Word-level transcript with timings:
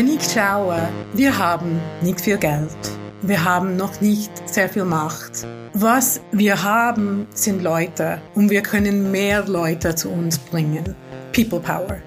wenn 0.00 0.14
ich 0.14 0.32
schaue, 0.32 0.88
wir 1.12 1.36
haben 1.36 1.78
nicht 2.00 2.22
viel 2.22 2.38
Geld. 2.38 2.70
Wir 3.20 3.44
haben 3.44 3.76
noch 3.76 4.00
nicht 4.00 4.30
sehr 4.48 4.66
viel 4.66 4.86
Macht. 4.86 5.46
Was 5.74 6.22
wir 6.32 6.62
haben, 6.62 7.26
sind 7.34 7.62
Leute 7.62 8.18
und 8.34 8.48
wir 8.48 8.62
können 8.62 9.10
mehr 9.10 9.46
Leute 9.46 9.94
zu 9.94 10.08
uns 10.08 10.38
bringen. 10.38 10.94
People 11.34 11.60
Power. 11.60 11.98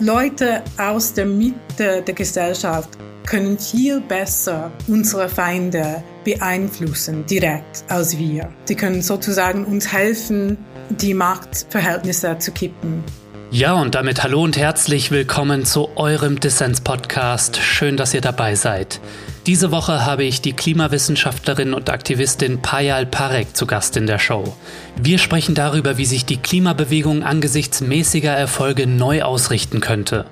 Leute 0.00 0.64
aus 0.76 1.14
der 1.14 1.26
Mitte 1.26 2.02
der 2.04 2.12
Gesellschaft 2.12 2.98
können 3.24 3.56
viel 3.56 4.00
besser 4.00 4.72
unsere 4.88 5.28
Feinde 5.28 6.02
beeinflussen, 6.24 7.24
direkt 7.26 7.84
als 7.86 8.18
wir. 8.18 8.52
Sie 8.64 8.74
können 8.74 9.00
sozusagen 9.00 9.64
uns 9.64 9.92
helfen, 9.92 10.58
die 10.88 11.14
Machtverhältnisse 11.14 12.36
zu 12.38 12.50
kippen. 12.50 13.04
Ja, 13.52 13.74
und 13.74 13.94
damit 13.94 14.22
hallo 14.22 14.42
und 14.42 14.56
herzlich 14.56 15.10
willkommen 15.10 15.66
zu 15.66 15.90
eurem 15.96 16.40
Dissens-Podcast. 16.40 17.58
Schön, 17.58 17.98
dass 17.98 18.14
ihr 18.14 18.22
dabei 18.22 18.54
seid. 18.54 18.98
Diese 19.44 19.70
Woche 19.70 20.06
habe 20.06 20.24
ich 20.24 20.40
die 20.40 20.54
Klimawissenschaftlerin 20.54 21.74
und 21.74 21.90
Aktivistin 21.90 22.62
Payal 22.62 23.04
Parek 23.04 23.54
zu 23.54 23.66
Gast 23.66 23.98
in 23.98 24.06
der 24.06 24.18
Show. 24.18 24.56
Wir 24.96 25.18
sprechen 25.18 25.54
darüber, 25.54 25.98
wie 25.98 26.06
sich 26.06 26.24
die 26.24 26.38
Klimabewegung 26.38 27.24
angesichts 27.24 27.82
mäßiger 27.82 28.32
Erfolge 28.32 28.86
neu 28.86 29.20
ausrichten 29.20 29.80
könnte. 29.80 30.24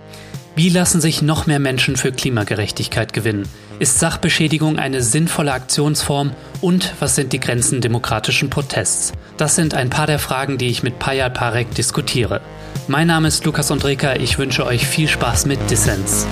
Wie 0.56 0.68
lassen 0.68 1.00
sich 1.00 1.22
noch 1.22 1.46
mehr 1.46 1.60
Menschen 1.60 1.96
für 1.96 2.10
Klimagerechtigkeit 2.10 3.12
gewinnen? 3.12 3.48
Ist 3.78 4.00
Sachbeschädigung 4.00 4.78
eine 4.78 5.00
sinnvolle 5.00 5.52
Aktionsform? 5.52 6.32
Und 6.60 6.92
was 6.98 7.14
sind 7.14 7.32
die 7.32 7.40
Grenzen 7.40 7.80
demokratischen 7.80 8.50
Protests? 8.50 9.12
Das 9.36 9.54
sind 9.54 9.74
ein 9.74 9.90
paar 9.90 10.06
der 10.06 10.18
Fragen, 10.18 10.58
die 10.58 10.68
ich 10.68 10.82
mit 10.82 10.98
Payal 10.98 11.30
Parek 11.30 11.74
diskutiere. 11.74 12.40
Mein 12.88 13.06
Name 13.06 13.28
ist 13.28 13.44
Lukas 13.44 13.70
Andreka, 13.70 14.16
ich 14.16 14.38
wünsche 14.38 14.66
euch 14.66 14.86
viel 14.86 15.08
Spaß 15.08 15.46
mit 15.46 15.70
Dissens. 15.70 16.26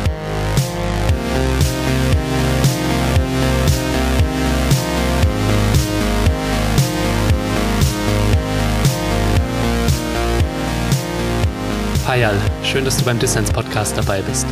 Payal, 12.08 12.40
schön, 12.64 12.86
dass 12.86 12.96
du 12.96 13.04
beim 13.04 13.18
Dissens 13.18 13.50
Podcast 13.50 13.98
dabei 13.98 14.22
bist. 14.22 14.46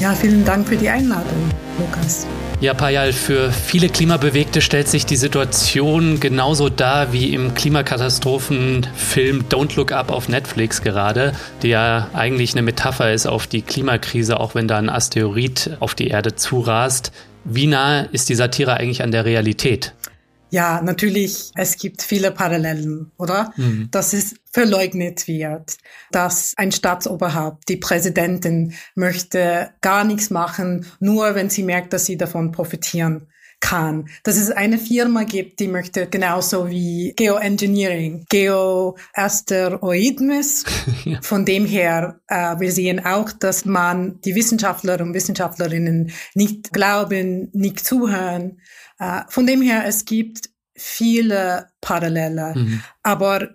Ja, 0.00 0.16
vielen 0.16 0.44
Dank 0.44 0.66
für 0.66 0.76
die 0.76 0.88
Einladung, 0.88 1.48
Lukas. 1.78 2.26
Ja, 2.60 2.74
Payal, 2.74 3.12
für 3.12 3.52
viele 3.52 3.88
Klimabewegte 3.88 4.60
stellt 4.60 4.88
sich 4.88 5.06
die 5.06 5.14
Situation 5.14 6.18
genauso 6.18 6.68
dar 6.68 7.12
wie 7.12 7.32
im 7.32 7.54
Klimakatastrophenfilm 7.54 9.44
Don't 9.48 9.76
Look 9.76 9.92
Up 9.92 10.10
auf 10.10 10.28
Netflix 10.28 10.82
gerade, 10.82 11.34
der 11.62 11.70
ja 11.70 12.08
eigentlich 12.14 12.54
eine 12.54 12.62
Metapher 12.62 13.12
ist 13.12 13.28
auf 13.28 13.46
die 13.46 13.62
Klimakrise, 13.62 14.40
auch 14.40 14.56
wenn 14.56 14.66
da 14.66 14.78
ein 14.78 14.90
Asteroid 14.90 15.76
auf 15.78 15.94
die 15.94 16.08
Erde 16.08 16.34
zurast. 16.34 17.12
Wie 17.44 17.68
nah 17.68 18.00
ist 18.10 18.28
die 18.28 18.34
Satire 18.34 18.74
eigentlich 18.74 19.04
an 19.04 19.12
der 19.12 19.24
Realität? 19.24 19.94
Ja, 20.50 20.80
natürlich, 20.82 21.50
es 21.54 21.76
gibt 21.76 22.02
viele 22.02 22.30
Parallelen, 22.30 23.10
oder? 23.18 23.52
Mhm. 23.56 23.88
Dass 23.90 24.12
es 24.12 24.34
verleugnet 24.50 25.28
wird, 25.28 25.76
dass 26.10 26.54
ein 26.56 26.72
Staatsoberhaupt, 26.72 27.68
die 27.68 27.76
Präsidentin, 27.76 28.74
möchte 28.94 29.70
gar 29.80 30.04
nichts 30.04 30.30
machen, 30.30 30.86
nur 31.00 31.34
wenn 31.34 31.50
sie 31.50 31.62
merkt, 31.62 31.92
dass 31.92 32.06
sie 32.06 32.16
davon 32.16 32.50
profitieren 32.50 33.26
kann. 33.60 34.08
Dass 34.22 34.36
es 34.36 34.50
eine 34.50 34.78
Firma 34.78 35.24
gibt, 35.24 35.60
die 35.60 35.68
möchte 35.68 36.06
genauso 36.06 36.70
wie 36.70 37.12
Geoengineering, 37.16 38.24
Geoasteroidmus. 38.28 40.64
ja. 41.04 41.20
Von 41.22 41.44
dem 41.44 41.66
her, 41.66 42.20
äh, 42.28 42.58
wir 42.58 42.72
sehen 42.72 43.04
auch, 43.04 43.32
dass 43.32 43.64
man 43.64 44.20
die 44.22 44.36
Wissenschaftler 44.36 45.00
und 45.00 45.14
Wissenschaftlerinnen 45.14 46.12
nicht 46.34 46.72
glauben, 46.72 47.50
nicht 47.52 47.84
zuhören 47.84 48.60
äh, 48.98 49.22
von 49.28 49.46
dem 49.46 49.62
her, 49.62 49.84
es 49.86 50.04
gibt 50.04 50.50
viele 50.74 51.68
Parallele. 51.80 52.54
Mhm. 52.54 52.82
Aber 53.02 53.48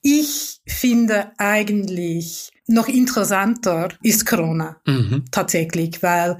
ich 0.00 0.60
finde 0.66 1.32
eigentlich 1.38 2.52
noch 2.66 2.88
interessanter 2.88 3.88
ist 4.02 4.26
Corona 4.26 4.76
mhm. 4.86 5.24
tatsächlich, 5.30 6.02
weil 6.02 6.38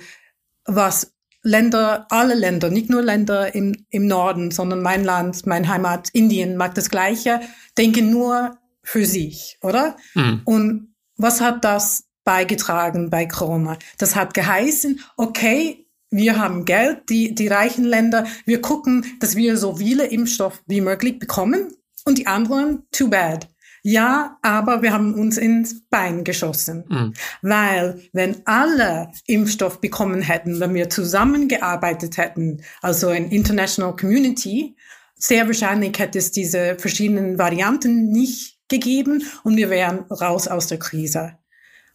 was 0.64 1.12
Länder, 1.42 2.06
alle 2.10 2.34
Länder, 2.34 2.70
nicht 2.70 2.90
nur 2.90 3.02
Länder 3.02 3.54
im, 3.54 3.86
im 3.90 4.06
Norden, 4.06 4.50
sondern 4.50 4.82
mein 4.82 5.04
Land, 5.04 5.46
mein 5.46 5.68
Heimat, 5.68 6.10
Indien, 6.10 6.56
mag 6.56 6.74
das 6.74 6.90
Gleiche, 6.90 7.40
denken 7.76 8.10
nur 8.10 8.58
für 8.82 9.06
sich, 9.06 9.58
oder? 9.62 9.96
Mhm. 10.14 10.42
Und 10.44 10.94
was 11.16 11.40
hat 11.40 11.64
das 11.64 12.04
beigetragen 12.24 13.08
bei 13.08 13.26
Corona? 13.26 13.78
Das 13.96 14.16
hat 14.16 14.34
geheißen, 14.34 15.00
okay, 15.16 15.87
wir 16.10 16.38
haben 16.38 16.64
Geld, 16.64 17.10
die, 17.10 17.34
die 17.34 17.48
reichen 17.48 17.84
Länder. 17.84 18.26
Wir 18.44 18.60
gucken, 18.60 19.04
dass 19.20 19.36
wir 19.36 19.56
so 19.56 19.76
viele 19.76 20.06
Impfstoff 20.06 20.62
wie 20.66 20.80
möglich 20.80 21.18
bekommen. 21.18 21.72
Und 22.04 22.18
die 22.18 22.26
anderen, 22.26 22.84
too 22.90 23.08
bad. 23.08 23.48
Ja, 23.82 24.38
aber 24.42 24.82
wir 24.82 24.92
haben 24.92 25.14
uns 25.14 25.38
ins 25.38 25.86
Bein 25.88 26.24
geschossen. 26.24 26.84
Mhm. 26.88 27.14
Weil 27.42 28.00
wenn 28.12 28.42
alle 28.46 29.10
Impfstoff 29.26 29.80
bekommen 29.80 30.20
hätten, 30.20 30.60
wenn 30.60 30.74
wir 30.74 30.90
zusammengearbeitet 30.90 32.16
hätten, 32.16 32.62
also 32.82 33.10
in 33.10 33.30
International 33.30 33.94
Community, 33.94 34.76
sehr 35.16 35.46
wahrscheinlich 35.46 35.98
hätte 35.98 36.18
es 36.18 36.32
diese 36.32 36.76
verschiedenen 36.76 37.38
Varianten 37.38 38.10
nicht 38.10 38.58
gegeben 38.68 39.24
und 39.42 39.56
wir 39.56 39.70
wären 39.70 40.00
raus 40.10 40.48
aus 40.48 40.66
der 40.66 40.78
Krise. 40.78 41.37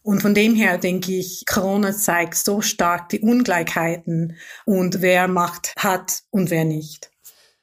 Und 0.04 0.20
von 0.20 0.34
dem 0.34 0.54
her 0.54 0.76
denke 0.76 1.12
ich, 1.12 1.44
Corona 1.46 1.96
zeigt 1.96 2.36
so 2.36 2.60
stark 2.60 3.08
die 3.08 3.20
Ungleichheiten 3.20 4.36
und 4.66 5.00
wer 5.00 5.28
Macht 5.28 5.72
hat 5.78 6.20
und 6.30 6.50
wer 6.50 6.66
nicht. 6.66 7.10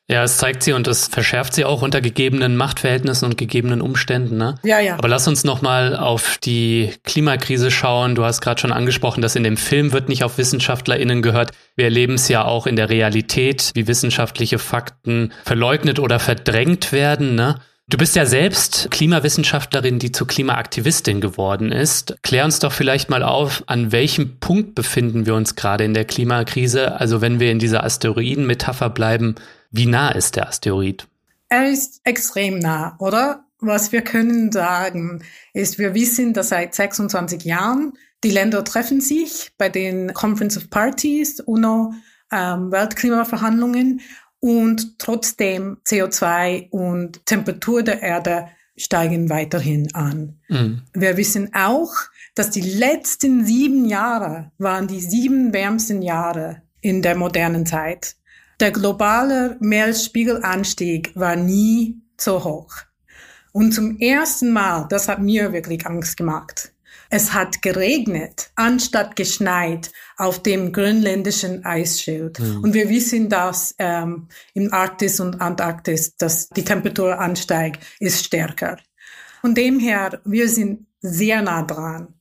Ja, 0.07 0.24
es 0.24 0.38
zeigt 0.38 0.63
sie 0.63 0.74
und 0.74 0.88
es 0.88 1.07
verschärft 1.07 1.53
sie 1.53 1.66
auch 1.66 1.84
unter 1.84 2.01
gegebenen 2.01 2.57
Machtverhältnissen 2.57 3.25
und 3.28 3.38
gegebenen 3.38 3.80
Umständen. 3.80 4.38
Ne? 4.38 4.56
Ja, 4.63 4.80
ja. 4.80 4.96
Aber 4.97 5.07
lass 5.07 5.28
uns 5.28 5.44
noch 5.44 5.62
mal 5.62 5.96
auf 5.96 6.40
die 6.40 6.91
Klimakrise 7.03 7.69
schauen. 7.69 8.16
Du 8.16 8.25
hast 8.25 8.41
gerade 8.41 8.59
schon 8.59 8.72
angesprochen, 8.72 9.22
dass 9.22 9.35
in 9.35 9.44
dem 9.44 9.56
Film 9.56 9.94
wird 9.94 10.09
nicht 10.09 10.24
auf 10.24 10.40
WissenschaftlerInnen 10.40 11.22
gehört. 11.22 11.51
Wir 11.75 11.85
erleben 11.85 12.16
es 12.16 12.28
ja 12.28 12.44
auch 12.44 12.66
in 12.66 12.75
der 12.75 12.90
Realität, 12.90 13.69
wie 13.75 13.88
wissenschaftliche 13.88 14.57
Fakten 14.57 15.31
verleugnet 15.46 16.00
oder 16.00 16.19
verdrängt 16.19 16.91
werden. 16.91 17.35
Ne? 17.35 17.62
Du 17.91 17.97
bist 17.97 18.16
ja 18.16 18.25
selbst 18.25 18.88
Klimawissenschaftlerin, 18.90 20.00
die 20.00 20.13
zur 20.13 20.25
Klimaaktivistin 20.25 21.19
geworden 21.19 21.74
ist. 21.74 22.16
Klär 22.24 22.46
uns 22.46 22.59
doch 22.59 22.72
vielleicht 22.72 23.09
mal 23.09 23.22
auf, 23.22 23.66
an 23.68 23.91
welchem 23.91 24.40
Punkt 24.40 24.75
befinden 24.75 25.25
wir 25.25 25.35
uns 25.35 25.57
gerade 25.57 25.84
in 25.84 25.94
der 25.94 26.06
Klimakrise? 26.06 26.97
Also 27.01 27.19
wenn 27.19 27.41
wir 27.41 27.51
in 27.51 27.59
dieser 27.59 27.84
Asteroiden-Metapher 27.84 28.90
bleiben, 28.90 29.35
wie 29.72 29.88
nah 29.88 30.09
ist 30.09 30.38
der 30.38 30.47
Asteroid? 30.47 31.06
Er 31.50 31.69
ist 31.69 32.00
extrem 32.06 32.59
nah, 32.59 32.96
oder? 33.00 33.44
Was 33.59 33.91
wir 33.91 34.03
können 34.03 34.53
sagen, 34.53 35.25
ist, 35.53 35.78
wir 35.78 35.94
wissen, 35.94 36.31
dass 36.31 36.47
seit 36.47 36.74
26 36.74 37.44
Jahren 37.44 37.91
die 38.24 38.31
Länder 38.31 38.63
treffen 38.63 39.01
sich 39.01 39.51
bei 39.57 39.68
den 39.68 40.13
Conference 40.13 40.56
of 40.56 40.69
Parties, 40.69 41.41
UNO, 41.41 41.94
ähm, 42.31 42.72
Weltklimaverhandlungen 42.72 44.00
und 44.41 45.00
trotzdem 45.00 45.78
CO2 45.85 46.69
und 46.72 47.25
Temperatur 47.25 47.84
der 47.84 48.02
Erde 48.02 48.50
steigen 48.75 49.29
weiterhin 49.29 49.94
an. 49.94 50.40
Mhm. 50.50 50.81
Wir 50.94 51.16
wissen 51.16 51.53
auch, 51.53 51.94
dass 52.35 52.50
die 52.50 52.62
letzten 52.62 53.46
sieben 53.46 53.85
Jahre 53.85 54.51
waren 54.57 54.88
die 54.88 55.00
sieben 55.00 55.53
wärmsten 55.53 56.01
Jahre 56.01 56.63
in 56.81 57.01
der 57.01 57.16
modernen 57.16 57.66
Zeit. 57.66 58.16
Der 58.59 58.72
globale 58.72 59.57
Meeresspiegelanstieg 59.59 61.12
war 61.16 61.35
nie 61.35 62.01
so 62.19 62.44
hoch. 62.44 62.74
Und 63.51 63.74
zum 63.74 63.97
ersten 64.00 64.51
Mal, 64.51 64.88
das 64.90 65.07
hat 65.07 65.22
mir 65.22 65.53
wirklich 65.53 65.85
Angst 65.85 66.18
gemacht, 66.18 66.72
es 67.11 67.33
hat 67.33 67.62
geregnet, 67.62 68.51
anstatt 68.56 69.15
geschneit 69.15 69.91
auf 70.18 70.41
dem 70.41 70.71
grönländischen 70.71 71.65
Eisschild. 71.65 72.39
Mhm. 72.39 72.63
Und 72.63 72.74
wir 72.74 72.89
wissen, 72.89 73.30
dass 73.30 73.75
ähm, 73.77 74.30
im 74.53 74.74
Arktis 74.74 75.19
und 75.19 75.41
Antarktis, 75.41 76.15
dass 76.15 76.47
die 76.50 76.63
Temperatur 76.63 77.19
ansteigt, 77.19 77.83
ist 78.00 78.25
stärker. 78.25 78.77
Von 79.41 79.53
dem 79.53 79.80
her, 79.80 80.21
wir 80.24 80.47
sind 80.47 80.88
sehr 81.01 81.41
nah 81.41 81.63
dran. 81.63 82.13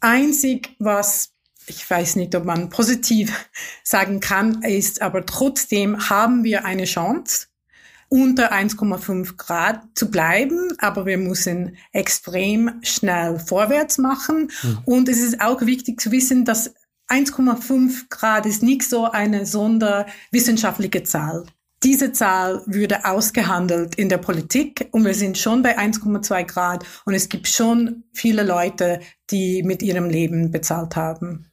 Einzig, 0.00 0.74
was 0.78 1.30
ich 1.66 1.88
weiß 1.88 2.16
nicht, 2.16 2.34
ob 2.34 2.44
man 2.44 2.68
positiv 2.68 3.48
sagen 3.84 4.20
kann, 4.20 4.62
ist, 4.62 5.02
aber 5.02 5.26
trotzdem 5.26 6.08
haben 6.08 6.44
wir 6.44 6.64
eine 6.64 6.84
Chance, 6.84 7.46
unter 8.14 8.52
1,5 8.52 9.36
Grad 9.36 9.80
zu 9.96 10.08
bleiben, 10.08 10.68
aber 10.78 11.04
wir 11.04 11.18
müssen 11.18 11.76
extrem 11.90 12.78
schnell 12.82 13.40
vorwärts 13.40 13.98
machen. 13.98 14.52
Mhm. 14.62 14.78
Und 14.84 15.08
es 15.08 15.20
ist 15.20 15.40
auch 15.40 15.62
wichtig 15.62 16.00
zu 16.00 16.12
wissen, 16.12 16.44
dass 16.44 16.72
1,5 17.08 18.08
Grad 18.10 18.46
ist 18.46 18.62
nicht 18.62 18.84
so 18.84 19.10
eine 19.10 19.46
sonderwissenschaftliche 19.46 21.02
Zahl. 21.02 21.44
Diese 21.82 22.12
Zahl 22.12 22.62
würde 22.66 23.04
ausgehandelt 23.04 23.96
in 23.96 24.08
der 24.08 24.18
Politik 24.18 24.88
und 24.92 25.04
wir 25.04 25.14
sind 25.14 25.36
schon 25.36 25.62
bei 25.62 25.76
1,2 25.76 26.44
Grad 26.44 26.84
und 27.06 27.14
es 27.14 27.28
gibt 27.28 27.48
schon 27.48 28.04
viele 28.12 28.44
Leute, 28.44 29.00
die 29.30 29.64
mit 29.64 29.82
ihrem 29.82 30.08
Leben 30.08 30.52
bezahlt 30.52 30.94
haben. 30.94 31.50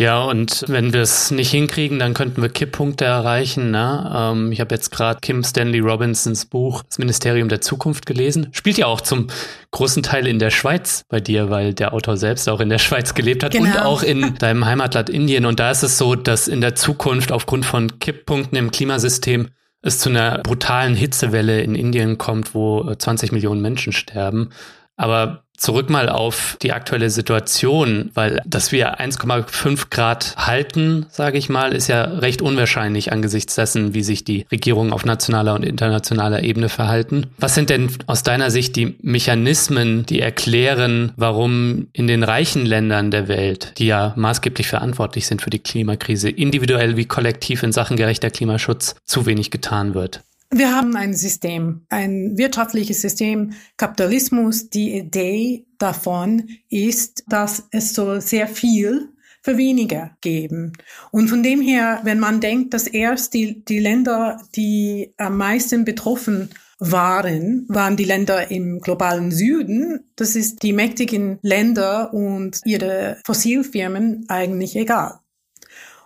Ja, 0.00 0.22
und 0.22 0.64
wenn 0.66 0.94
wir 0.94 1.02
es 1.02 1.30
nicht 1.30 1.50
hinkriegen, 1.50 1.98
dann 1.98 2.14
könnten 2.14 2.40
wir 2.40 2.48
Kipppunkte 2.48 3.04
erreichen. 3.04 3.70
Ne? 3.70 4.10
Ähm, 4.16 4.50
ich 4.50 4.58
habe 4.58 4.74
jetzt 4.74 4.90
gerade 4.90 5.20
Kim 5.20 5.44
Stanley 5.44 5.80
Robinsons 5.80 6.46
Buch 6.46 6.82
Das 6.84 6.96
Ministerium 6.96 7.50
der 7.50 7.60
Zukunft 7.60 8.06
gelesen. 8.06 8.48
Spielt 8.52 8.78
ja 8.78 8.86
auch 8.86 9.02
zum 9.02 9.26
großen 9.72 10.02
Teil 10.02 10.26
in 10.26 10.38
der 10.38 10.48
Schweiz 10.48 11.04
bei 11.10 11.20
dir, 11.20 11.50
weil 11.50 11.74
der 11.74 11.92
Autor 11.92 12.16
selbst 12.16 12.48
auch 12.48 12.60
in 12.60 12.70
der 12.70 12.78
Schweiz 12.86 13.12
gelebt 13.12 13.44
hat 13.44 13.52
genau. 13.52 13.66
und 13.66 13.78
auch 13.78 14.02
in 14.02 14.34
deinem 14.38 14.64
Heimatland 14.64 15.10
Indien. 15.10 15.44
Und 15.44 15.60
da 15.60 15.70
ist 15.70 15.82
es 15.82 15.98
so, 15.98 16.14
dass 16.14 16.48
in 16.48 16.62
der 16.62 16.74
Zukunft 16.74 17.30
aufgrund 17.30 17.66
von 17.66 17.98
Kipppunkten 17.98 18.56
im 18.56 18.70
Klimasystem 18.70 19.48
es 19.82 19.98
zu 19.98 20.08
einer 20.08 20.38
brutalen 20.38 20.94
Hitzewelle 20.94 21.60
in 21.60 21.74
Indien 21.74 22.16
kommt, 22.16 22.54
wo 22.54 22.90
20 22.94 23.32
Millionen 23.32 23.60
Menschen 23.60 23.92
sterben. 23.92 24.48
Aber 24.96 25.44
zurück 25.60 25.90
mal 25.90 26.08
auf 26.08 26.56
die 26.62 26.72
aktuelle 26.72 27.10
Situation, 27.10 28.10
weil 28.14 28.40
dass 28.46 28.72
wir 28.72 28.98
1,5 28.98 29.90
Grad 29.90 30.34
halten, 30.36 31.06
sage 31.10 31.38
ich 31.38 31.48
mal, 31.48 31.72
ist 31.72 31.86
ja 31.86 32.02
recht 32.02 32.40
unwahrscheinlich 32.42 33.12
angesichts 33.12 33.54
dessen, 33.54 33.94
wie 33.94 34.02
sich 34.02 34.24
die 34.24 34.46
Regierungen 34.50 34.92
auf 34.92 35.04
nationaler 35.04 35.54
und 35.54 35.62
internationaler 35.62 36.42
Ebene 36.42 36.70
verhalten. 36.70 37.26
Was 37.38 37.54
sind 37.54 37.68
denn 37.68 37.90
aus 38.06 38.22
deiner 38.22 38.50
Sicht 38.50 38.74
die 38.74 38.96
Mechanismen, 39.02 40.06
die 40.06 40.20
erklären, 40.20 41.12
warum 41.16 41.88
in 41.92 42.06
den 42.06 42.22
reichen 42.22 42.64
Ländern 42.64 43.10
der 43.10 43.28
Welt, 43.28 43.74
die 43.76 43.86
ja 43.86 44.14
maßgeblich 44.16 44.66
verantwortlich 44.66 45.26
sind 45.26 45.42
für 45.42 45.50
die 45.50 45.58
Klimakrise, 45.58 46.30
individuell 46.30 46.96
wie 46.96 47.04
kollektiv 47.04 47.62
in 47.62 47.72
Sachen 47.72 47.98
gerechter 47.98 48.30
Klimaschutz 48.30 48.96
zu 49.04 49.26
wenig 49.26 49.50
getan 49.50 49.92
wird? 49.92 50.22
Wir 50.52 50.74
haben 50.74 50.96
ein 50.96 51.14
System, 51.14 51.86
ein 51.90 52.36
wirtschaftliches 52.36 53.00
System, 53.00 53.52
Kapitalismus. 53.76 54.68
Die 54.68 54.96
Idee 54.96 55.64
davon 55.78 56.48
ist, 56.68 57.22
dass 57.28 57.68
es 57.70 57.94
so 57.94 58.18
sehr 58.18 58.48
viel 58.48 59.10
für 59.42 59.56
weniger 59.56 60.16
geben. 60.20 60.72
Und 61.12 61.28
von 61.28 61.44
dem 61.44 61.60
her, 61.60 62.00
wenn 62.02 62.18
man 62.18 62.40
denkt, 62.40 62.74
dass 62.74 62.88
erst 62.88 63.32
die, 63.32 63.64
die 63.64 63.78
Länder, 63.78 64.42
die 64.56 65.14
am 65.18 65.36
meisten 65.36 65.84
betroffen 65.84 66.50
waren, 66.80 67.64
waren 67.68 67.96
die 67.96 68.04
Länder 68.04 68.50
im 68.50 68.80
globalen 68.80 69.30
Süden. 69.30 70.00
Das 70.16 70.34
ist 70.34 70.64
die 70.64 70.72
mächtigen 70.72 71.38
Länder 71.42 72.12
und 72.12 72.60
ihre 72.64 73.18
Fossilfirmen 73.24 74.24
eigentlich 74.28 74.74
egal. 74.74 75.20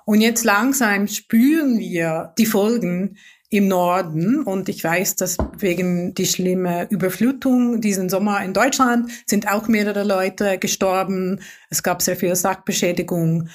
Und 0.05 0.21
jetzt 0.21 0.45
langsam 0.45 1.09
spüren 1.09 1.79
wir 1.79 2.35
die 2.37 2.45
Folgen 2.47 3.17
im 3.55 3.69
Norden. 3.69 4.43
Und 4.43 4.69
ich 4.69 4.83
weiß, 4.83 5.15
dass 5.17 5.37
wegen 5.59 6.13
die 6.15 6.27
schlimme 6.27 6.89
Überflutung 6.91 7.81
diesen 7.81 8.09
Sommer 8.09 8.43
in 8.45 8.53
Deutschland 8.53 9.11
sind 9.27 9.49
auch 9.49 9.69
mehrere 9.69 10.03
Leute 10.03 10.59
gestorben. 10.59 11.41
Es 11.71 11.83
gab 11.85 12.03
sehr 12.03 12.17
viel 12.17 12.35
Sachbeschädigung. 12.35 13.49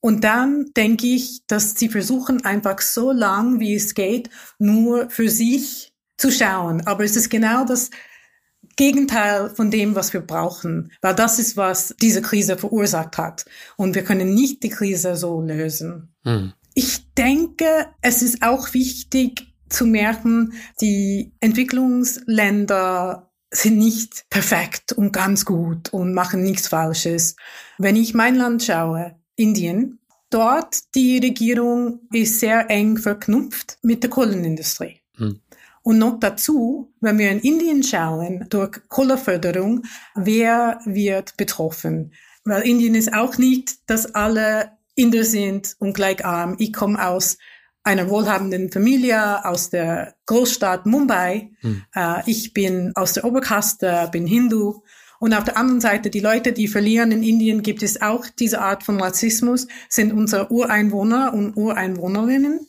Und 0.00 0.24
dann 0.24 0.66
denke 0.76 1.06
ich, 1.06 1.40
dass 1.46 1.74
sie 1.74 1.88
versuchen 1.88 2.44
einfach 2.44 2.80
so 2.80 3.12
lang 3.12 3.58
wie 3.58 3.74
es 3.74 3.94
geht, 3.94 4.28
nur 4.58 5.08
für 5.08 5.30
sich 5.30 5.94
zu 6.18 6.30
schauen. 6.30 6.86
Aber 6.86 7.04
es 7.04 7.16
ist 7.16 7.30
genau 7.30 7.64
das 7.64 7.90
Gegenteil 8.76 9.48
von 9.48 9.70
dem, 9.70 9.94
was 9.94 10.12
wir 10.12 10.20
brauchen, 10.20 10.92
weil 11.00 11.14
das 11.14 11.38
ist, 11.38 11.56
was 11.56 11.94
diese 12.02 12.20
Krise 12.20 12.58
verursacht 12.58 13.16
hat. 13.16 13.46
Und 13.76 13.94
wir 13.94 14.04
können 14.04 14.34
nicht 14.34 14.62
die 14.62 14.68
Krise 14.68 15.16
so 15.16 15.40
lösen. 15.40 16.14
Hm. 16.24 16.52
Ich 16.78 17.10
denke, 17.14 17.86
es 18.02 18.20
ist 18.20 18.42
auch 18.42 18.74
wichtig 18.74 19.46
zu 19.70 19.86
merken, 19.86 20.52
die 20.82 21.32
Entwicklungsländer 21.40 23.32
sind 23.50 23.78
nicht 23.78 24.26
perfekt 24.28 24.92
und 24.92 25.10
ganz 25.10 25.46
gut 25.46 25.94
und 25.94 26.12
machen 26.12 26.42
nichts 26.42 26.68
Falsches. 26.68 27.36
Wenn 27.78 27.96
ich 27.96 28.12
mein 28.12 28.34
Land 28.34 28.62
schaue, 28.62 29.18
Indien, 29.36 30.00
dort 30.28 30.94
die 30.94 31.16
Regierung 31.16 32.00
ist 32.12 32.40
sehr 32.40 32.68
eng 32.68 32.98
verknüpft 32.98 33.78
mit 33.80 34.02
der 34.02 34.10
Kohlenindustrie. 34.10 35.00
Hm. 35.16 35.40
Und 35.82 35.96
noch 35.96 36.20
dazu, 36.20 36.92
wenn 37.00 37.16
wir 37.16 37.30
in 37.30 37.40
Indien 37.40 37.84
schauen, 37.84 38.44
durch 38.50 38.86
Kohleförderung, 38.88 39.84
wer 40.14 40.78
wird 40.84 41.38
betroffen? 41.38 42.12
Weil 42.44 42.68
Indien 42.68 42.94
ist 42.94 43.14
auch 43.14 43.38
nicht, 43.38 43.88
dass 43.88 44.14
alle 44.14 44.75
Inder 44.96 45.24
sind 45.24 45.76
und 45.78 45.94
gleich 45.94 46.24
arm. 46.24 46.56
Ich 46.58 46.72
komme 46.72 47.06
aus 47.06 47.38
einer 47.84 48.10
wohlhabenden 48.10 48.72
Familie 48.72 49.44
aus 49.44 49.70
der 49.70 50.16
Großstadt 50.26 50.86
Mumbai. 50.86 51.52
Hm. 51.60 51.82
Äh, 51.94 52.22
ich 52.26 52.52
bin 52.52 52.90
aus 52.96 53.12
der 53.12 53.24
Oberkaste, 53.24 54.08
bin 54.10 54.26
Hindu. 54.26 54.82
Und 55.20 55.32
auf 55.32 55.44
der 55.44 55.56
anderen 55.56 55.80
Seite, 55.80 56.10
die 56.10 56.20
Leute, 56.20 56.52
die 56.52 56.66
verlieren 56.66 57.12
in 57.12 57.22
Indien, 57.22 57.62
gibt 57.62 57.82
es 57.82 58.02
auch 58.02 58.26
diese 58.26 58.60
Art 58.60 58.82
von 58.82 59.00
Rassismus, 59.00 59.68
sind 59.88 60.12
unsere 60.12 60.50
Ureinwohner 60.50 61.32
und 61.32 61.56
Ureinwohnerinnen, 61.56 62.66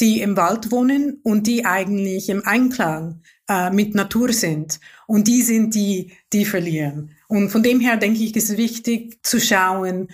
die 0.00 0.20
im 0.20 0.36
Wald 0.36 0.70
wohnen 0.70 1.20
und 1.22 1.46
die 1.46 1.64
eigentlich 1.64 2.28
im 2.28 2.46
Einklang 2.46 3.22
äh, 3.48 3.70
mit 3.70 3.94
Natur 3.94 4.32
sind. 4.32 4.80
Und 5.06 5.28
die 5.28 5.42
sind 5.42 5.74
die, 5.74 6.12
die 6.32 6.44
verlieren. 6.44 7.12
Und 7.26 7.50
von 7.50 7.62
dem 7.62 7.80
her 7.80 7.96
denke 7.96 8.22
ich, 8.22 8.36
ist 8.36 8.50
es 8.50 8.56
wichtig 8.56 9.18
zu 9.22 9.40
schauen, 9.40 10.08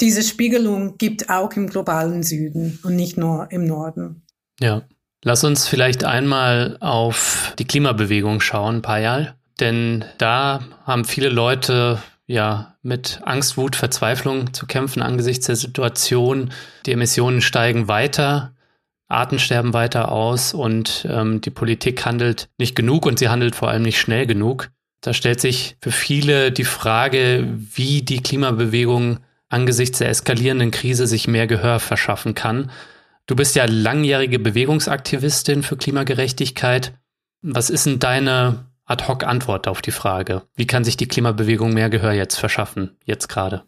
diese 0.00 0.22
Spiegelung 0.22 0.96
gibt 0.98 1.28
auch 1.28 1.52
im 1.54 1.68
globalen 1.68 2.22
Süden 2.22 2.78
und 2.82 2.96
nicht 2.96 3.16
nur 3.16 3.48
im 3.50 3.66
Norden. 3.66 4.22
Ja. 4.60 4.82
Lass 5.24 5.42
uns 5.42 5.66
vielleicht 5.66 6.04
einmal 6.04 6.76
auf 6.80 7.52
die 7.58 7.64
Klimabewegung 7.64 8.40
schauen, 8.40 8.82
Payal. 8.82 9.34
Denn 9.58 10.04
da 10.18 10.60
haben 10.84 11.04
viele 11.04 11.28
Leute 11.28 12.00
ja 12.26 12.76
mit 12.82 13.20
Angst, 13.24 13.56
Wut, 13.56 13.74
Verzweiflung 13.74 14.54
zu 14.54 14.66
kämpfen 14.66 15.02
angesichts 15.02 15.46
der 15.46 15.56
Situation. 15.56 16.52
Die 16.86 16.92
Emissionen 16.92 17.40
steigen 17.40 17.88
weiter, 17.88 18.54
Arten 19.08 19.40
sterben 19.40 19.72
weiter 19.72 20.12
aus 20.12 20.54
und 20.54 21.06
ähm, 21.10 21.40
die 21.40 21.50
Politik 21.50 22.04
handelt 22.04 22.48
nicht 22.58 22.76
genug 22.76 23.04
und 23.04 23.18
sie 23.18 23.28
handelt 23.28 23.56
vor 23.56 23.68
allem 23.68 23.82
nicht 23.82 23.98
schnell 23.98 24.26
genug. 24.26 24.70
Da 25.00 25.14
stellt 25.14 25.40
sich 25.40 25.76
für 25.80 25.92
viele 25.92 26.52
die 26.52 26.64
Frage, 26.64 27.48
wie 27.56 28.02
die 28.02 28.22
Klimabewegung 28.22 29.18
angesichts 29.48 29.98
der 29.98 30.10
eskalierenden 30.10 30.70
Krise 30.70 31.06
sich 31.06 31.28
mehr 31.28 31.46
Gehör 31.46 31.80
verschaffen 31.80 32.34
kann. 32.34 32.70
Du 33.26 33.36
bist 33.36 33.56
ja 33.56 33.66
langjährige 33.66 34.38
Bewegungsaktivistin 34.38 35.62
für 35.62 35.76
Klimagerechtigkeit. 35.76 36.94
Was 37.42 37.70
ist 37.70 37.86
denn 37.86 37.98
deine 37.98 38.66
Ad-hoc-Antwort 38.84 39.68
auf 39.68 39.82
die 39.82 39.90
Frage? 39.90 40.42
Wie 40.54 40.66
kann 40.66 40.84
sich 40.84 40.96
die 40.96 41.08
Klimabewegung 41.08 41.74
mehr 41.74 41.90
Gehör 41.90 42.12
jetzt 42.12 42.36
verschaffen, 42.36 42.96
jetzt 43.04 43.28
gerade? 43.28 43.64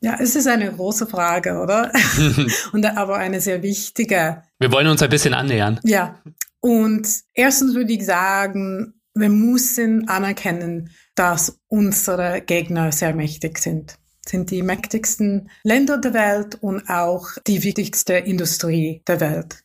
Ja, 0.00 0.16
es 0.18 0.34
ist 0.34 0.48
eine 0.48 0.72
große 0.72 1.06
Frage, 1.06 1.60
oder? 1.60 1.92
und 2.72 2.84
aber 2.84 3.16
eine 3.18 3.40
sehr 3.40 3.62
wichtige. 3.62 4.42
Wir 4.58 4.72
wollen 4.72 4.88
uns 4.88 5.02
ein 5.02 5.10
bisschen 5.10 5.34
annähern. 5.34 5.78
Ja. 5.84 6.20
Und 6.60 7.06
erstens 7.34 7.74
würde 7.74 7.92
ich 7.92 8.04
sagen, 8.04 8.94
wir 9.14 9.28
müssen 9.28 10.08
anerkennen, 10.08 10.90
dass 11.14 11.60
unsere 11.68 12.40
Gegner 12.40 12.92
sehr 12.92 13.14
mächtig 13.14 13.58
sind 13.58 13.96
sind 14.26 14.50
die 14.50 14.62
mächtigsten 14.62 15.50
Länder 15.62 15.98
der 15.98 16.14
Welt 16.14 16.58
und 16.60 16.88
auch 16.88 17.28
die 17.46 17.62
wichtigste 17.64 18.14
Industrie 18.14 19.02
der 19.06 19.20
Welt. 19.20 19.64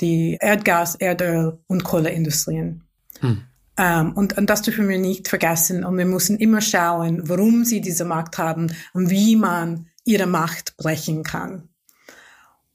Die 0.00 0.38
Erdgas, 0.40 0.94
Erdöl 0.94 1.58
und 1.66 1.84
Kohleindustrien. 1.84 2.84
Hm. 3.20 3.28
Um, 3.30 3.84
ähm, 3.84 4.12
und, 4.14 4.36
und 4.36 4.50
das 4.50 4.62
dürfen 4.62 4.88
wir 4.88 4.98
nicht 4.98 5.28
vergessen. 5.28 5.84
Und 5.84 5.98
wir 5.98 6.06
müssen 6.06 6.38
immer 6.38 6.60
schauen, 6.60 7.28
warum 7.28 7.64
sie 7.64 7.80
diese 7.80 8.04
Macht 8.04 8.38
haben 8.38 8.72
und 8.92 9.10
wie 9.10 9.36
man 9.36 9.86
ihre 10.04 10.26
Macht 10.26 10.76
brechen 10.76 11.22
kann. 11.22 11.68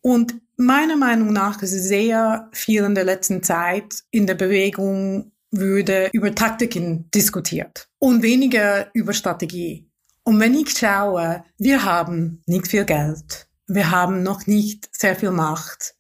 Und 0.01 0.35
meiner 0.57 0.95
Meinung 0.95 1.33
nach 1.33 1.61
ist 1.61 1.71
sehr 1.71 2.49
viel 2.51 2.83
in 2.83 2.95
der 2.95 3.05
letzten 3.05 3.43
Zeit 3.43 4.03
in 4.11 4.27
der 4.27 4.35
Bewegung 4.35 5.31
würde 5.51 6.09
über 6.13 6.33
Taktiken 6.33 7.09
diskutiert 7.11 7.87
und 7.99 8.23
weniger 8.23 8.89
über 8.93 9.13
Strategie. 9.13 9.87
Und 10.23 10.39
wenn 10.39 10.53
ich 10.53 10.71
schaue, 10.77 11.43
wir 11.57 11.83
haben 11.83 12.41
nicht 12.45 12.67
viel 12.67 12.85
Geld, 12.85 13.47
wir 13.67 13.91
haben 13.91 14.23
noch 14.23 14.47
nicht 14.47 14.89
sehr 14.95 15.15
viel 15.15 15.31
Macht. 15.31 15.95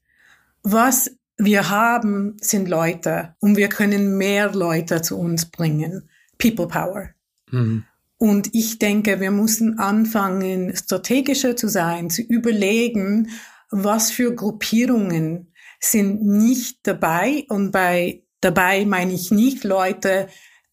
Was 0.63 1.11
wir 1.37 1.69
haben, 1.69 2.37
sind 2.39 2.69
Leute 2.69 3.35
und 3.39 3.57
wir 3.57 3.69
können 3.69 4.17
mehr 4.17 4.51
Leute 4.53 5.01
zu 5.01 5.17
uns 5.17 5.49
bringen. 5.49 6.09
People 6.37 6.67
Power. 6.67 7.09
Mhm. 7.51 7.83
Und 8.17 8.53
ich 8.53 8.79
denke, 8.79 9.19
wir 9.19 9.31
müssen 9.31 9.79
anfangen, 9.79 10.75
strategischer 10.75 11.57
zu 11.57 11.67
sein, 11.67 12.09
zu 12.09 12.21
überlegen, 12.21 13.29
was 13.69 14.11
für 14.11 14.33
Gruppierungen 14.33 15.53
sind 15.79 16.23
nicht 16.23 16.87
dabei. 16.87 17.45
Und 17.49 17.71
bei 17.71 18.23
dabei 18.39 18.85
meine 18.85 19.13
ich 19.13 19.31
nicht 19.31 19.65
Leute, 19.65 20.27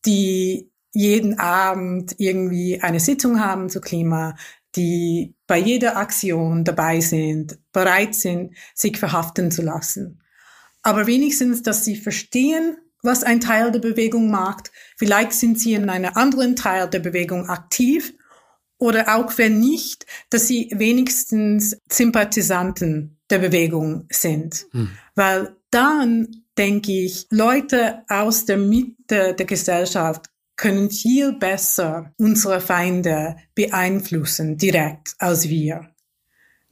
die 0.07 0.70
jeden 0.93 1.39
Abend 1.39 2.15
irgendwie 2.19 2.81
eine 2.81 3.01
Sitzung 3.01 3.41
haben 3.41 3.69
zu 3.69 3.81
Klima, 3.81 4.37
die 4.77 5.35
bei 5.47 5.59
jeder 5.59 5.97
Aktion 5.97 6.65
dabei 6.65 7.01
sind, 7.01 7.59
bereit 7.73 8.15
sind, 8.15 8.55
sich 8.75 8.99
verhaften 8.99 9.51
zu 9.51 9.63
lassen. 9.63 10.23
Aber 10.83 11.07
wenigstens, 11.07 11.63
dass 11.63 11.85
sie 11.85 11.97
verstehen, 11.97 12.77
was 13.03 13.23
ein 13.23 13.41
Teil 13.41 13.71
der 13.73 13.81
Bewegung 13.81 14.31
macht. 14.31 14.71
Vielleicht 14.97 15.33
sind 15.33 15.59
sie 15.59 15.75
in 15.75 15.89
einem 15.89 16.13
anderen 16.15 16.57
Teil 16.57 16.89
der 16.89 17.01
Bewegung 17.01 17.49
aktiv 17.49 18.13
oder 18.79 19.17
auch 19.17 19.37
wenn 19.39 19.59
nicht, 19.59 20.07
dass 20.31 20.49
sie 20.49 20.71
wenigstens 20.75 21.79
Sympathisanten 21.91 23.19
der 23.29 23.39
Bewegung 23.39 24.07
sind. 24.11 24.67
Hm. 24.73 24.91
Weil 25.15 25.57
dann 25.71 26.45
denke 26.59 26.93
ich, 26.93 27.27
Leute 27.31 28.03
aus 28.09 28.45
der 28.45 28.57
Mitte 28.57 29.35
der 29.35 29.47
Gesellschaft 29.47 30.27
können 30.61 30.91
viel 30.91 31.33
besser 31.33 32.13
unsere 32.19 32.61
Feinde 32.61 33.37
beeinflussen, 33.55 34.59
direkt 34.59 35.15
als 35.19 35.49
wir. 35.49 35.89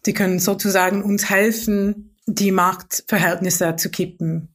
Die 0.04 0.12
können 0.12 0.40
sozusagen 0.40 1.02
uns 1.02 1.30
helfen, 1.30 2.14
die 2.26 2.52
Machtverhältnisse 2.52 3.76
zu 3.76 3.88
kippen. 3.90 4.54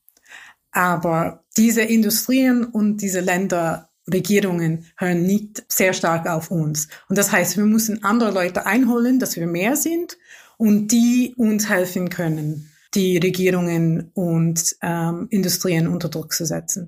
Aber 0.71 1.43
diese 1.57 1.81
Industrien 1.81 2.63
und 2.63 2.97
diese 2.97 3.21
Länder, 3.21 3.89
Regierungen 4.11 4.85
hören 4.97 5.23
nicht 5.23 5.63
sehr 5.67 5.93
stark 5.93 6.27
auf 6.27 6.51
uns. 6.51 6.87
Und 7.09 7.17
das 7.17 7.31
heißt, 7.31 7.57
wir 7.57 7.65
müssen 7.65 8.03
andere 8.03 8.29
Leute 8.29 8.67
einholen, 8.67 9.17
dass 9.17 9.35
wir 9.35 9.47
mehr 9.47 9.75
sind 9.75 10.19
und 10.57 10.89
die 10.89 11.33
uns 11.37 11.69
helfen 11.69 12.09
können, 12.09 12.69
die 12.93 13.17
Regierungen 13.17 14.11
und 14.13 14.75
ähm, 14.83 15.25
Industrien 15.31 15.87
unter 15.87 16.09
Druck 16.09 16.33
zu 16.33 16.45
setzen. 16.45 16.87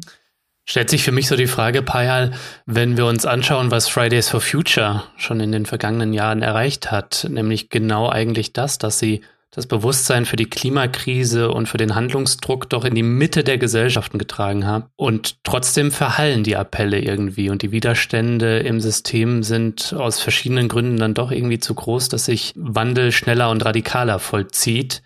Stellt 0.68 0.90
sich 0.90 1.04
für 1.04 1.12
mich 1.12 1.28
so 1.28 1.36
die 1.36 1.48
Frage, 1.48 1.84
Payal, 1.84 2.32
wenn 2.66 2.98
wir 2.98 3.06
uns 3.06 3.26
anschauen, 3.26 3.70
was 3.70 3.88
Fridays 3.88 4.30
for 4.30 4.42
Future 4.42 5.04
schon 5.16 5.40
in 5.40 5.52
den 5.52 5.68
vergangenen 5.68 6.12
Jahren 6.12 6.42
erreicht 6.42 6.92
hat, 6.92 7.28
nämlich 7.30 7.70
genau 7.70 8.10
eigentlich 8.10 8.52
das, 8.52 8.80
dass 8.80 8.98
sie 8.98 9.22
das 9.56 9.68
Bewusstsein 9.68 10.26
für 10.26 10.36
die 10.36 10.50
Klimakrise 10.50 11.50
und 11.50 11.70
für 11.70 11.78
den 11.78 11.96
Handlungsdruck 11.96 12.70
doch 12.70 12.84
in 12.84 12.94
die 12.94 13.04
Mitte 13.04 13.44
der 13.44 13.58
Gesellschaften 13.58 14.18
getragen 14.18 14.66
haben. 14.66 14.86
Und 14.98 15.44
trotzdem 15.44 15.92
verhallen 15.92 16.44
die 16.44 16.58
Appelle 16.58 17.00
irgendwie 17.00 17.50
und 17.50 17.62
die 17.62 17.72
Widerstände 17.72 18.60
im 18.60 18.82
System 18.82 19.44
sind 19.44 19.94
aus 19.94 20.20
verschiedenen 20.20 20.68
Gründen 20.68 20.98
dann 20.98 21.14
doch 21.14 21.32
irgendwie 21.32 21.60
zu 21.60 21.74
groß, 21.74 22.10
dass 22.10 22.26
sich 22.26 22.54
Wandel 22.58 23.14
schneller 23.14 23.50
und 23.50 23.64
radikaler 23.64 24.20
vollzieht. 24.20 25.02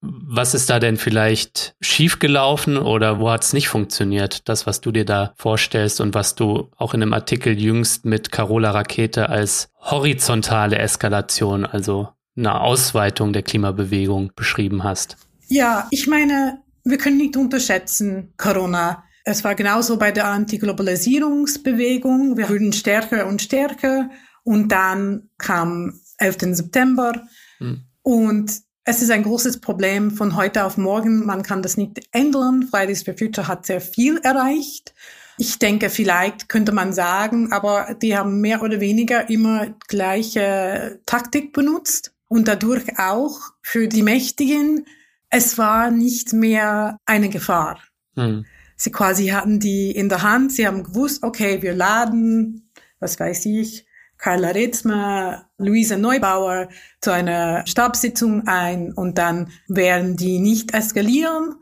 Was 0.00 0.54
ist 0.54 0.70
da 0.70 0.78
denn 0.78 0.96
vielleicht 0.96 1.74
schiefgelaufen 1.80 2.76
oder 2.76 3.18
wo 3.18 3.30
hat 3.30 3.42
es 3.42 3.52
nicht 3.52 3.68
funktioniert? 3.68 4.48
Das, 4.48 4.64
was 4.66 4.80
du 4.80 4.92
dir 4.92 5.04
da 5.04 5.34
vorstellst 5.36 6.00
und 6.00 6.14
was 6.14 6.36
du 6.36 6.70
auch 6.76 6.94
in 6.94 7.02
einem 7.02 7.14
Artikel 7.14 7.58
jüngst 7.58 8.04
mit 8.04 8.30
Carola 8.30 8.70
Rakete 8.70 9.28
als 9.28 9.70
horizontale 9.80 10.78
Eskalation, 10.78 11.66
also 11.66 12.10
eine 12.36 12.60
Ausweitung 12.60 13.32
der 13.32 13.42
Klimabewegung 13.42 14.30
beschrieben 14.36 14.84
hast. 14.84 15.16
Ja, 15.48 15.88
ich 15.90 16.06
meine, 16.06 16.62
wir 16.84 16.98
können 16.98 17.16
nicht 17.16 17.36
unterschätzen 17.36 18.34
Corona. 18.36 19.02
Es 19.24 19.42
war 19.42 19.56
genauso 19.56 19.98
bei 19.98 20.12
der 20.12 20.26
Antiglobalisierungsbewegung. 20.26 22.36
Wir 22.36 22.48
wurden 22.48 22.72
stärker 22.72 23.26
und 23.26 23.42
stärker 23.42 24.10
und 24.44 24.68
dann 24.68 25.30
kam 25.38 26.00
11. 26.18 26.54
September 26.54 27.20
hm. 27.58 27.82
und 28.02 28.67
es 28.88 29.02
ist 29.02 29.10
ein 29.10 29.22
großes 29.22 29.60
Problem 29.60 30.10
von 30.10 30.34
heute 30.34 30.64
auf 30.64 30.78
morgen. 30.78 31.26
Man 31.26 31.42
kann 31.42 31.60
das 31.60 31.76
nicht 31.76 32.08
ändern. 32.10 32.68
Fridays 32.70 33.02
for 33.02 33.12
Future 33.12 33.46
hat 33.46 33.66
sehr 33.66 33.82
viel 33.82 34.16
erreicht. 34.22 34.94
Ich 35.36 35.58
denke, 35.58 35.90
vielleicht 35.90 36.48
könnte 36.48 36.72
man 36.72 36.94
sagen, 36.94 37.52
aber 37.52 37.94
die 38.00 38.16
haben 38.16 38.40
mehr 38.40 38.62
oder 38.62 38.80
weniger 38.80 39.28
immer 39.28 39.74
gleiche 39.88 41.02
Taktik 41.04 41.52
benutzt 41.52 42.14
und 42.28 42.48
dadurch 42.48 42.98
auch 42.98 43.38
für 43.60 43.88
die 43.88 44.02
Mächtigen, 44.02 44.86
es 45.28 45.58
war 45.58 45.90
nicht 45.90 46.32
mehr 46.32 46.96
eine 47.04 47.28
Gefahr. 47.28 47.82
Hm. 48.14 48.46
Sie 48.74 48.90
quasi 48.90 49.26
hatten 49.26 49.60
die 49.60 49.90
in 49.90 50.08
der 50.08 50.22
Hand, 50.22 50.52
sie 50.52 50.66
haben 50.66 50.82
gewusst, 50.82 51.22
okay, 51.22 51.60
wir 51.60 51.74
laden, 51.74 52.70
was 53.00 53.20
weiß 53.20 53.44
ich, 53.44 53.84
Carla 54.18 54.48
Ritzmer, 54.48 55.46
Luisa 55.58 55.96
Neubauer 55.96 56.68
zu 57.00 57.12
einer 57.12 57.66
Stabssitzung 57.66 58.46
ein 58.46 58.92
und 58.92 59.18
dann 59.18 59.50
werden 59.68 60.16
die 60.16 60.38
nicht 60.38 60.74
eskalieren. 60.74 61.54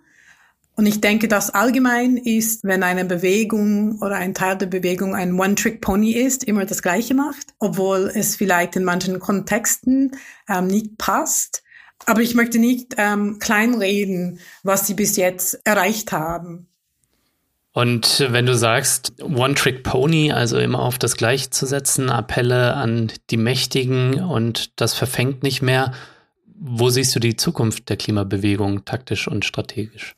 Und 0.75 0.85
ich 0.85 1.01
denke, 1.01 1.27
das 1.27 1.51
allgemein 1.51 2.19
ist, 2.19 2.65
wenn 2.65 2.83
eine 2.83 3.07
Bewegung 3.07 3.99
oder 4.03 4.17
ein 4.17 4.35
Teil 4.35 4.59
der 4.59 4.67
Bewegung 4.67 5.15
ein 5.15 5.39
One-Trick-Pony 5.39 6.13
ist, 6.13 6.45
immer 6.45 6.67
das 6.67 6.83
Gleiche 6.83 7.15
macht, 7.15 7.55
obwohl 7.59 8.13
es 8.15 8.37
vielleicht 8.37 8.77
in 8.77 8.85
manchen 8.85 9.19
Kontexten 9.19 10.13
ähm, 10.49 10.67
nicht 10.67 10.99
passt. 10.99 11.63
Aber 12.05 12.21
ich 12.21 12.35
möchte 12.35 12.59
nicht 12.59 12.95
ähm, 12.99 13.39
kleinreden, 13.39 14.39
was 14.63 14.87
sie 14.87 14.93
bis 14.93 15.17
jetzt 15.17 15.59
erreicht 15.65 16.13
haben. 16.13 16.69
Und 17.77 18.25
wenn 18.31 18.47
du 18.47 18.57
sagst, 18.57 19.13
One-Trick-Pony, 19.21 20.33
also 20.33 20.57
immer 20.59 20.81
auf 20.81 20.99
das 20.99 21.15
Gleiche 21.15 21.51
zu 21.51 21.67
setzen, 21.67 22.09
Appelle 22.09 22.73
an 22.73 23.13
die 23.29 23.37
Mächtigen 23.37 24.25
und 24.25 24.81
das 24.81 24.95
verfängt 24.95 25.43
nicht 25.43 25.61
mehr, 25.61 25.93
wo 26.59 26.89
siehst 26.89 27.15
du 27.15 27.21
die 27.21 27.37
Zukunft 27.37 27.91
der 27.91 27.99
Klimabewegung 27.99 28.87
taktisch 28.87 29.29
und 29.29 29.45
strategisch? 29.45 30.17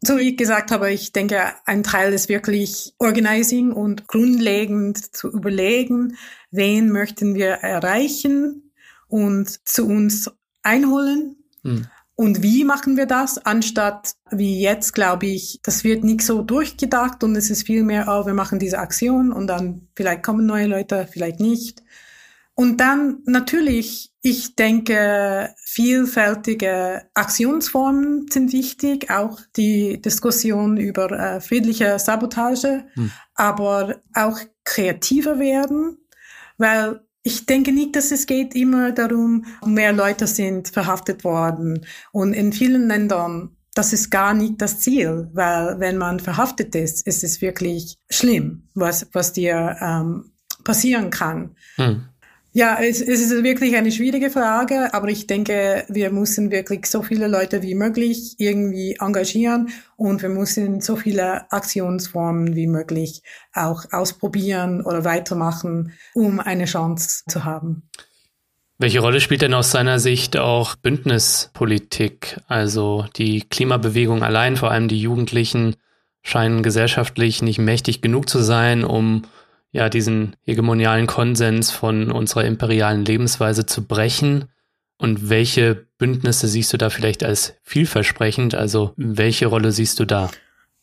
So 0.00 0.18
wie 0.18 0.30
ich 0.30 0.36
gesagt 0.36 0.70
habe, 0.70 0.92
ich 0.92 1.10
denke, 1.10 1.40
ein 1.64 1.82
Teil 1.82 2.12
ist 2.12 2.28
wirklich 2.28 2.94
Organizing 2.98 3.72
und 3.72 4.06
grundlegend 4.06 5.12
zu 5.12 5.32
überlegen, 5.32 6.16
wen 6.52 6.92
möchten 6.92 7.34
wir 7.34 7.54
erreichen 7.54 8.70
und 9.08 9.68
zu 9.68 9.84
uns 9.84 10.30
einholen. 10.62 11.34
Hm. 11.64 11.88
Und 12.20 12.42
wie 12.42 12.64
machen 12.64 12.98
wir 12.98 13.06
das? 13.06 13.38
Anstatt 13.46 14.12
wie 14.30 14.60
jetzt, 14.60 14.92
glaube 14.92 15.24
ich, 15.24 15.58
das 15.62 15.84
wird 15.84 16.04
nicht 16.04 16.20
so 16.20 16.42
durchgedacht 16.42 17.24
und 17.24 17.34
es 17.34 17.48
ist 17.48 17.64
viel 17.64 17.82
mehr, 17.82 18.08
oh, 18.08 18.26
wir 18.26 18.34
machen 18.34 18.58
diese 18.58 18.78
Aktion 18.78 19.32
und 19.32 19.46
dann 19.46 19.88
vielleicht 19.96 20.22
kommen 20.22 20.44
neue 20.44 20.66
Leute, 20.66 21.08
vielleicht 21.10 21.40
nicht. 21.40 21.82
Und 22.54 22.78
dann 22.78 23.20
natürlich, 23.24 24.12
ich 24.20 24.54
denke, 24.54 25.54
vielfältige 25.64 27.08
Aktionsformen 27.14 28.26
sind 28.30 28.52
wichtig, 28.52 29.10
auch 29.10 29.40
die 29.56 30.02
Diskussion 30.02 30.76
über 30.76 31.10
äh, 31.12 31.40
friedliche 31.40 31.98
Sabotage, 31.98 32.84
hm. 32.96 33.12
aber 33.34 33.96
auch 34.12 34.38
kreativer 34.64 35.38
werden, 35.38 35.96
weil 36.58 37.00
ich 37.22 37.46
denke 37.46 37.72
nicht, 37.72 37.96
dass 37.96 38.12
es 38.12 38.26
geht 38.26 38.54
immer 38.54 38.92
darum, 38.92 39.44
mehr 39.64 39.92
Leute 39.92 40.26
sind 40.26 40.68
verhaftet 40.68 41.24
worden. 41.24 41.86
Und 42.12 42.32
in 42.32 42.52
vielen 42.52 42.88
Ländern, 42.88 43.56
das 43.74 43.92
ist 43.92 44.10
gar 44.10 44.34
nicht 44.34 44.60
das 44.60 44.80
Ziel, 44.80 45.28
weil 45.32 45.78
wenn 45.78 45.98
man 45.98 46.20
verhaftet 46.20 46.74
ist, 46.74 47.06
ist 47.06 47.22
es 47.22 47.40
wirklich 47.40 47.98
schlimm, 48.08 48.68
was, 48.74 49.06
was 49.12 49.32
dir 49.32 49.76
ähm, 49.80 50.32
passieren 50.64 51.10
kann. 51.10 51.56
Hm. 51.76 52.06
Ja, 52.52 52.78
es, 52.80 53.00
es 53.00 53.20
ist 53.20 53.44
wirklich 53.44 53.76
eine 53.76 53.92
schwierige 53.92 54.28
Frage, 54.28 54.92
aber 54.92 55.08
ich 55.08 55.28
denke, 55.28 55.84
wir 55.88 56.10
müssen 56.10 56.50
wirklich 56.50 56.86
so 56.86 57.02
viele 57.02 57.28
Leute 57.28 57.62
wie 57.62 57.76
möglich 57.76 58.34
irgendwie 58.38 58.96
engagieren 58.98 59.68
und 59.96 60.20
wir 60.22 60.30
müssen 60.30 60.80
so 60.80 60.96
viele 60.96 61.50
Aktionsformen 61.52 62.56
wie 62.56 62.66
möglich 62.66 63.22
auch 63.54 63.84
ausprobieren 63.92 64.82
oder 64.82 65.04
weitermachen, 65.04 65.92
um 66.12 66.40
eine 66.40 66.64
Chance 66.64 67.22
zu 67.28 67.44
haben. 67.44 67.88
Welche 68.78 69.00
Rolle 69.00 69.20
spielt 69.20 69.42
denn 69.42 69.54
aus 69.54 69.70
seiner 69.70 70.00
Sicht 70.00 70.36
auch 70.36 70.74
Bündnispolitik? 70.74 72.40
Also 72.48 73.04
die 73.16 73.42
Klimabewegung 73.42 74.24
allein, 74.24 74.56
vor 74.56 74.72
allem 74.72 74.88
die 74.88 75.00
Jugendlichen, 75.00 75.76
scheinen 76.22 76.62
gesellschaftlich 76.64 77.42
nicht 77.42 77.58
mächtig 77.58 78.02
genug 78.02 78.28
zu 78.28 78.40
sein, 78.40 78.82
um 78.82 79.22
ja, 79.72 79.88
diesen 79.88 80.36
hegemonialen 80.42 81.06
Konsens 81.06 81.70
von 81.70 82.10
unserer 82.10 82.44
imperialen 82.44 83.04
Lebensweise 83.04 83.66
zu 83.66 83.86
brechen? 83.86 84.46
Und 84.98 85.30
welche 85.30 85.86
Bündnisse 85.96 86.46
siehst 86.46 86.72
du 86.72 86.76
da 86.76 86.90
vielleicht 86.90 87.24
als 87.24 87.54
vielversprechend? 87.62 88.54
Also 88.54 88.92
welche 88.96 89.46
Rolle 89.46 89.72
siehst 89.72 89.98
du 89.98 90.04
da? 90.04 90.30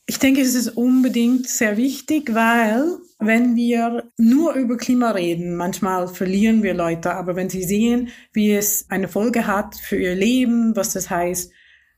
Ich 0.08 0.20
denke, 0.20 0.42
es 0.42 0.56
ist 0.56 0.70
unbedingt 0.70 1.48
sehr 1.48 1.76
wichtig, 1.76 2.34
weil 2.34 2.98
wenn 3.20 3.56
wir 3.56 4.10
nur 4.18 4.54
über 4.54 4.78
Klima 4.78 5.12
reden, 5.12 5.56
manchmal 5.56 6.08
verlieren 6.08 6.64
wir 6.64 6.74
Leute, 6.74 7.14
aber 7.14 7.36
wenn 7.36 7.50
sie 7.50 7.64
sehen, 7.64 8.10
wie 8.32 8.54
es 8.54 8.86
eine 8.90 9.08
Folge 9.10 9.48
hat 9.48 9.76
für 9.76 9.98
ihr 9.98 10.16
Leben, 10.16 10.76
was 10.76 10.94
das 10.94 11.10
heißt 11.10 11.52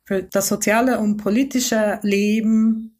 für 0.05 0.23
das 0.23 0.47
soziale 0.47 0.99
und 0.99 1.17
politische 1.17 1.99
Leben, 2.01 2.97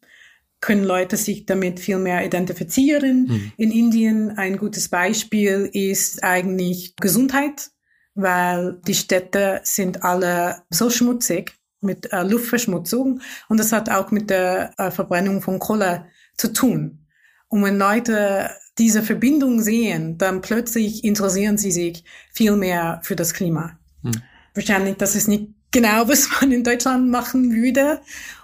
können 0.60 0.84
Leute 0.84 1.16
sich 1.16 1.46
damit 1.46 1.80
viel 1.80 1.98
mehr 1.98 2.24
identifizieren. 2.24 3.26
Mhm. 3.26 3.52
In 3.56 3.70
Indien 3.70 4.38
ein 4.38 4.58
gutes 4.58 4.88
Beispiel 4.88 5.70
ist 5.72 6.22
eigentlich 6.22 6.94
Gesundheit, 6.96 7.70
weil 8.14 8.80
die 8.86 8.94
Städte 8.94 9.60
sind 9.64 10.04
alle 10.04 10.62
so 10.70 10.90
schmutzig 10.90 11.54
mit 11.80 12.12
äh, 12.12 12.22
Luftverschmutzung 12.22 13.20
und 13.48 13.58
das 13.58 13.72
hat 13.72 13.88
auch 13.88 14.10
mit 14.10 14.28
der 14.28 14.74
äh, 14.76 14.90
Verbrennung 14.90 15.40
von 15.40 15.58
Kohle 15.58 16.06
zu 16.36 16.52
tun. 16.52 17.06
Und 17.48 17.64
wenn 17.64 17.78
Leute 17.78 18.50
diese 18.78 19.02
Verbindung 19.02 19.60
sehen, 19.60 20.18
dann 20.18 20.40
plötzlich 20.40 21.04
interessieren 21.04 21.58
sie 21.58 21.72
sich 21.72 22.04
viel 22.32 22.56
mehr 22.56 23.00
für 23.02 23.16
das 23.16 23.34
Klima. 23.34 23.78
Mhm. 24.02 24.22
Wahrscheinlich, 24.54 24.96
das 24.96 25.16
ist 25.16 25.28
nicht 25.28 25.48
genau, 25.70 26.06
was 26.08 26.28
man 26.40 26.52
in 26.52 26.64
Deutschland 26.64 27.10
machen 27.10 27.52
würde. 27.52 28.00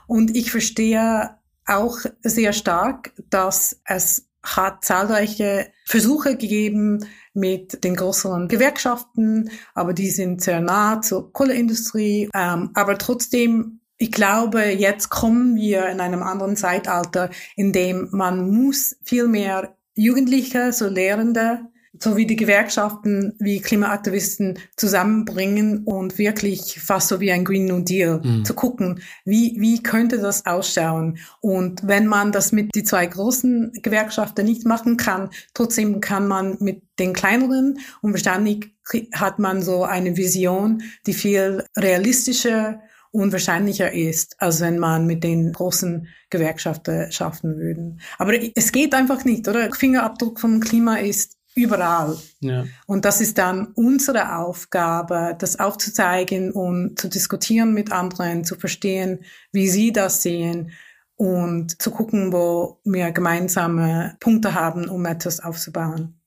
Und 0.07 0.37
ich 0.37 0.51
verstehe 0.51 1.36
auch 1.67 1.99
sehr 2.23 2.53
stark, 2.53 3.13
dass 3.31 3.81
es 3.85 4.29
hat 4.43 4.85
zahlreiche 4.85 5.73
Versuche 5.85 6.37
gegeben 6.37 7.05
mit 7.35 7.83
den 7.85 7.97
größeren 7.97 8.49
Gewerkschaften, 8.49 9.51
aber 9.75 9.93
die 9.93 10.11
sind 10.11 10.41
sehr 10.41 10.61
nah 10.61 11.01
zur 11.03 11.33
Kohleindustrie. 11.33 12.31
Ähm, 12.33 12.71
aber 12.75 12.97
trotzdem, 12.97 13.81
ich 13.99 14.13
glaube, 14.13 14.63
jetzt 14.65 15.09
kommen 15.09 15.57
wir 15.57 15.89
in 15.89 16.01
einem 16.01 16.23
anderen 16.23 16.57
Zeitalter, 16.57 17.31
in 17.57 17.73
dem 17.73 18.09
man 18.13 18.51
muss 18.51 18.97
viel 19.03 19.27
mehr 19.27 19.77
Jugendliche, 19.95 20.73
so 20.73 20.87
Lehrende, 20.89 21.67
sowie 22.01 22.27
die 22.27 22.37
Gewerkschaften 22.37 23.35
wie 23.39 23.61
Klimaaktivisten 23.61 24.59
zusammenbringen 24.77 25.85
und 25.85 26.19
wirklich 26.19 26.81
fast 26.81 27.09
so 27.09 27.21
wie 27.21 27.33
ein 27.33 27.45
Green 27.45 27.67
New 27.67 27.81
Deal 27.81 28.21
mhm. 28.23 28.45
zu 28.45 28.55
gucken, 28.55 29.01
wie, 29.25 29.57
wie 29.59 29.83
könnte 29.83 30.19
das 30.19 30.47
ausschauen? 30.47 31.19
Und 31.41 31.87
wenn 31.87 32.07
man 32.07 32.33
das 32.33 32.53
mit 32.53 32.75
die 32.75 32.85
zwei 32.85 33.07
großen 33.07 33.73
Gewerkschaften 33.83 34.45
nicht 34.45 34.67
machen 34.67 34.97
kann, 34.97 35.31
trotzdem 35.55 36.01
kann 36.01 36.27
man 36.29 36.57
mit 36.61 36.83
den 36.99 37.13
kleineren 37.13 37.79
und 38.03 38.13
wahrscheinlich 38.13 38.73
hat 39.13 39.39
man 39.39 39.63
so 39.63 39.85
eine 39.85 40.17
Vision, 40.17 40.83
die 41.07 41.13
viel 41.13 41.65
realistischer 41.77 42.81
und 43.17 43.33
wahrscheinlicher 43.33 43.93
ist, 43.93 44.37
als 44.41 44.61
wenn 44.61 44.79
man 44.79 45.07
mit 45.07 45.25
den 45.25 45.53
großen 45.53 46.09
Gewerkschaften 46.29 47.11
schaffen 47.11 47.57
würde. 47.57 47.97
Aber 48.19 48.35
es 48.55 48.73
geht 48.73 48.95
einfach 48.95 49.25
nicht, 49.25 49.49
oder? 49.49 49.73
Fingerabdruck 49.73 50.39
vom 50.39 50.61
Klima 50.61 50.97
ist 50.97 51.36
überall. 51.57 52.17
Ja. 52.41 52.67
Und 52.87 53.05
das 53.05 53.21
ist 53.21 53.39
dann 53.39 53.69
unsere 53.75 54.37
Aufgabe, 54.37 55.35
das 55.39 55.59
aufzuzeigen 55.59 56.53
und 56.53 57.01
zu 57.01 57.09
diskutieren 57.09 57.75
mit 57.75 57.91
anderen, 57.91 58.45
zu 58.45 58.55
verstehen, 58.55 59.25
wie 59.51 59.69
sie 59.69 59.93
das 59.93 60.23
sehen 60.23 60.71
und 61.17 61.81
zu 61.81 61.91
gucken, 61.91 62.33
wo 62.33 62.79
wir 62.85 63.11
gemeinsame 63.11 64.17
Punkte 64.21 64.55
haben, 64.55 64.89
um 64.89 65.07
etwas 65.07 65.41
aufzubauen. 65.41 66.21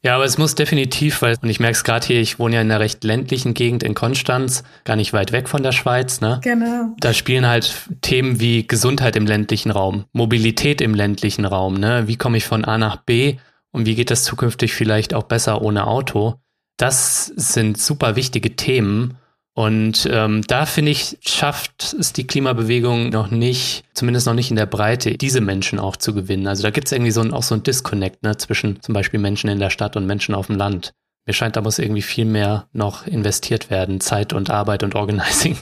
Ja, 0.00 0.14
aber 0.14 0.24
es 0.24 0.38
muss 0.38 0.54
definitiv, 0.54 1.22
weil, 1.22 1.36
und 1.42 1.48
ich 1.48 1.58
merke 1.58 1.72
es 1.72 1.82
gerade 1.82 2.06
hier, 2.06 2.20
ich 2.20 2.38
wohne 2.38 2.54
ja 2.54 2.60
in 2.60 2.70
einer 2.70 2.78
recht 2.78 3.02
ländlichen 3.02 3.52
Gegend 3.52 3.82
in 3.82 3.94
Konstanz, 3.94 4.62
gar 4.84 4.94
nicht 4.94 5.12
weit 5.12 5.32
weg 5.32 5.48
von 5.48 5.64
der 5.64 5.72
Schweiz, 5.72 6.20
ne? 6.20 6.38
Genau. 6.44 6.94
Da 7.00 7.12
spielen 7.12 7.48
halt 7.48 7.74
Themen 8.00 8.38
wie 8.38 8.64
Gesundheit 8.64 9.16
im 9.16 9.26
ländlichen 9.26 9.72
Raum, 9.72 10.04
Mobilität 10.12 10.80
im 10.80 10.94
ländlichen 10.94 11.44
Raum, 11.44 11.74
ne? 11.74 12.06
Wie 12.06 12.16
komme 12.16 12.36
ich 12.36 12.44
von 12.44 12.64
A 12.64 12.78
nach 12.78 12.98
B? 12.98 13.38
Und 13.78 13.86
wie 13.86 13.94
geht 13.94 14.10
das 14.10 14.24
zukünftig 14.24 14.74
vielleicht 14.74 15.14
auch 15.14 15.22
besser 15.22 15.62
ohne 15.62 15.86
Auto? 15.86 16.34
Das 16.78 17.26
sind 17.26 17.78
super 17.78 18.16
wichtige 18.16 18.56
Themen. 18.56 19.16
Und 19.54 20.08
ähm, 20.10 20.42
da 20.46 20.66
finde 20.66 20.90
ich, 20.90 21.18
schafft 21.20 21.94
es 21.98 22.12
die 22.12 22.26
Klimabewegung 22.26 23.10
noch 23.10 23.30
nicht, 23.30 23.84
zumindest 23.94 24.26
noch 24.26 24.34
nicht 24.34 24.50
in 24.50 24.56
der 24.56 24.66
Breite, 24.66 25.16
diese 25.16 25.40
Menschen 25.40 25.78
auch 25.78 25.96
zu 25.96 26.12
gewinnen. 26.12 26.48
Also 26.48 26.64
da 26.64 26.70
gibt 26.70 26.88
es 26.88 26.92
irgendwie 26.92 27.12
so 27.12 27.20
ein, 27.20 27.32
auch 27.32 27.44
so 27.44 27.54
ein 27.54 27.62
Disconnect 27.62 28.24
ne, 28.24 28.36
zwischen 28.36 28.82
zum 28.82 28.94
Beispiel 28.94 29.20
Menschen 29.20 29.48
in 29.48 29.60
der 29.60 29.70
Stadt 29.70 29.96
und 29.96 30.06
Menschen 30.06 30.34
auf 30.34 30.48
dem 30.48 30.56
Land. 30.56 30.92
Mir 31.26 31.34
scheint, 31.34 31.54
da 31.54 31.60
muss 31.60 31.78
irgendwie 31.78 32.02
viel 32.02 32.24
mehr 32.24 32.66
noch 32.72 33.06
investiert 33.06 33.70
werden, 33.70 34.00
Zeit 34.00 34.32
und 34.32 34.50
Arbeit 34.50 34.82
und 34.82 34.96
Organizing. 34.96 35.56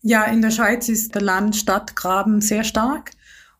Ja, 0.00 0.24
in 0.24 0.40
der 0.40 0.52
Schweiz 0.52 0.88
ist 0.88 1.14
der 1.14 1.22
Land-Stadt-Graben 1.22 2.40
sehr 2.40 2.64
stark. 2.64 3.10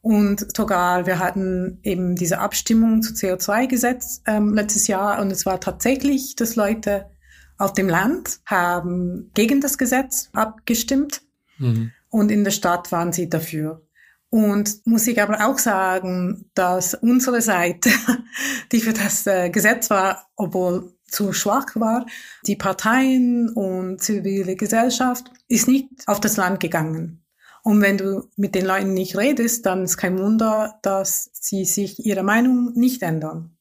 Und 0.00 0.56
sogar, 0.56 1.06
wir 1.06 1.18
hatten 1.18 1.80
eben 1.82 2.14
diese 2.14 2.38
Abstimmung 2.38 3.02
zu 3.02 3.14
CO2-Gesetz 3.14 4.22
ähm, 4.26 4.54
letztes 4.54 4.86
Jahr 4.86 5.20
und 5.20 5.30
es 5.30 5.44
war 5.44 5.60
tatsächlich, 5.60 6.36
dass 6.36 6.56
Leute 6.56 7.10
auf 7.58 7.72
dem 7.72 7.88
Land 7.88 8.38
haben 8.46 9.30
gegen 9.34 9.60
das 9.60 9.76
Gesetz 9.76 10.30
abgestimmt 10.32 11.22
mhm. 11.58 11.90
und 12.08 12.30
in 12.30 12.44
der 12.44 12.52
Stadt 12.52 12.92
waren 12.92 13.12
sie 13.12 13.28
dafür. 13.28 13.82
Und 14.30 14.86
muss 14.86 15.06
ich 15.06 15.20
aber 15.22 15.46
auch 15.46 15.58
sagen, 15.58 16.50
dass 16.54 16.94
unsere 16.94 17.40
Seite, 17.40 17.90
die 18.72 18.80
für 18.80 18.92
das 18.92 19.26
äh, 19.26 19.50
Gesetz 19.50 19.90
war, 19.90 20.28
obwohl 20.36 20.92
zu 21.06 21.32
schwach 21.32 21.74
war, 21.74 22.06
die 22.46 22.56
Parteien 22.56 23.48
und 23.48 24.02
zivile 24.02 24.54
Gesellschaft, 24.54 25.30
ist 25.48 25.66
nicht 25.66 25.88
auf 26.06 26.20
das 26.20 26.36
Land 26.36 26.60
gegangen. 26.60 27.24
Und 27.62 27.80
wenn 27.82 27.98
du 27.98 28.28
mit 28.36 28.54
den 28.54 28.66
Leuten 28.66 28.94
nicht 28.94 29.16
redest, 29.16 29.66
dann 29.66 29.84
ist 29.84 29.96
kein 29.96 30.18
Wunder, 30.18 30.78
dass 30.82 31.30
sie 31.32 31.64
sich 31.64 32.04
ihre 32.04 32.22
Meinung 32.22 32.72
nicht 32.74 33.02
ändern. 33.02 33.56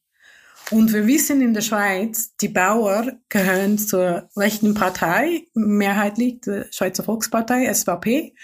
Und 0.70 0.92
wir 0.92 1.06
wissen 1.06 1.40
in 1.40 1.54
der 1.54 1.62
Schweiz, 1.62 2.36
die 2.36 2.48
Bauer 2.48 3.12
gehören 3.28 3.78
zur 3.78 4.28
rechten 4.36 4.74
Partei, 4.74 5.46
mehrheitlich 5.54 6.40
die 6.42 6.64
Schweizer 6.70 7.04
Volkspartei, 7.04 7.72
SVP. 7.72 8.34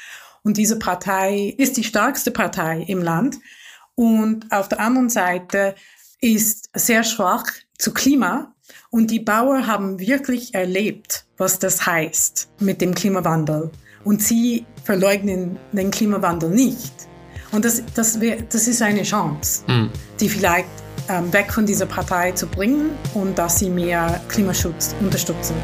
Und 0.43 0.57
diese 0.57 0.79
Partei 0.79 1.55
ist 1.59 1.77
die 1.77 1.85
stärkste 1.85 2.31
Partei 2.31 2.83
im 2.89 3.03
Land. 3.03 3.37
Und 3.95 4.51
auf 4.51 4.69
der 4.69 4.81
anderen 4.81 5.11
Seite 5.11 5.75
ist 6.21 6.71
sehr 6.75 7.05
schwach 7.05 7.45
zu 7.79 7.93
Klima. 7.93 8.55
Und 8.91 9.11
die 9.11 9.21
Bauern 9.21 9.67
haben 9.67 9.99
wirklich 9.99 10.55
erlebt, 10.55 11.27
was 11.37 11.59
das 11.59 11.85
heißt 11.85 12.49
mit 12.61 12.81
dem 12.81 12.95
Klimawandel. 12.95 13.71
Und 14.05 14.23
sie 14.23 14.67
verleugnen 14.85 15.59
den 15.73 15.91
Klimawandel 15.91 16.51
nicht. 16.51 16.93
Und 17.53 17.65
das, 17.65 17.83
das, 17.95 18.21
wär, 18.21 18.43
das 18.43 18.69
ist 18.69 18.83
eine 18.83 19.03
Chance, 19.03 19.63
mhm. 19.67 19.91
die 20.21 20.29
vielleicht 20.29 20.69
ähm, 21.09 21.33
weg 21.33 21.53
von 21.53 21.67
dieser 21.67 21.87
Partei 21.87 22.33
zu 22.33 22.47
bringen 22.47 22.91
und 23.15 23.39
dass 23.39 23.59
sie 23.59 23.71
mehr 23.71 24.21
Klimaschutz 24.29 24.95
unterstützen. 25.01 25.55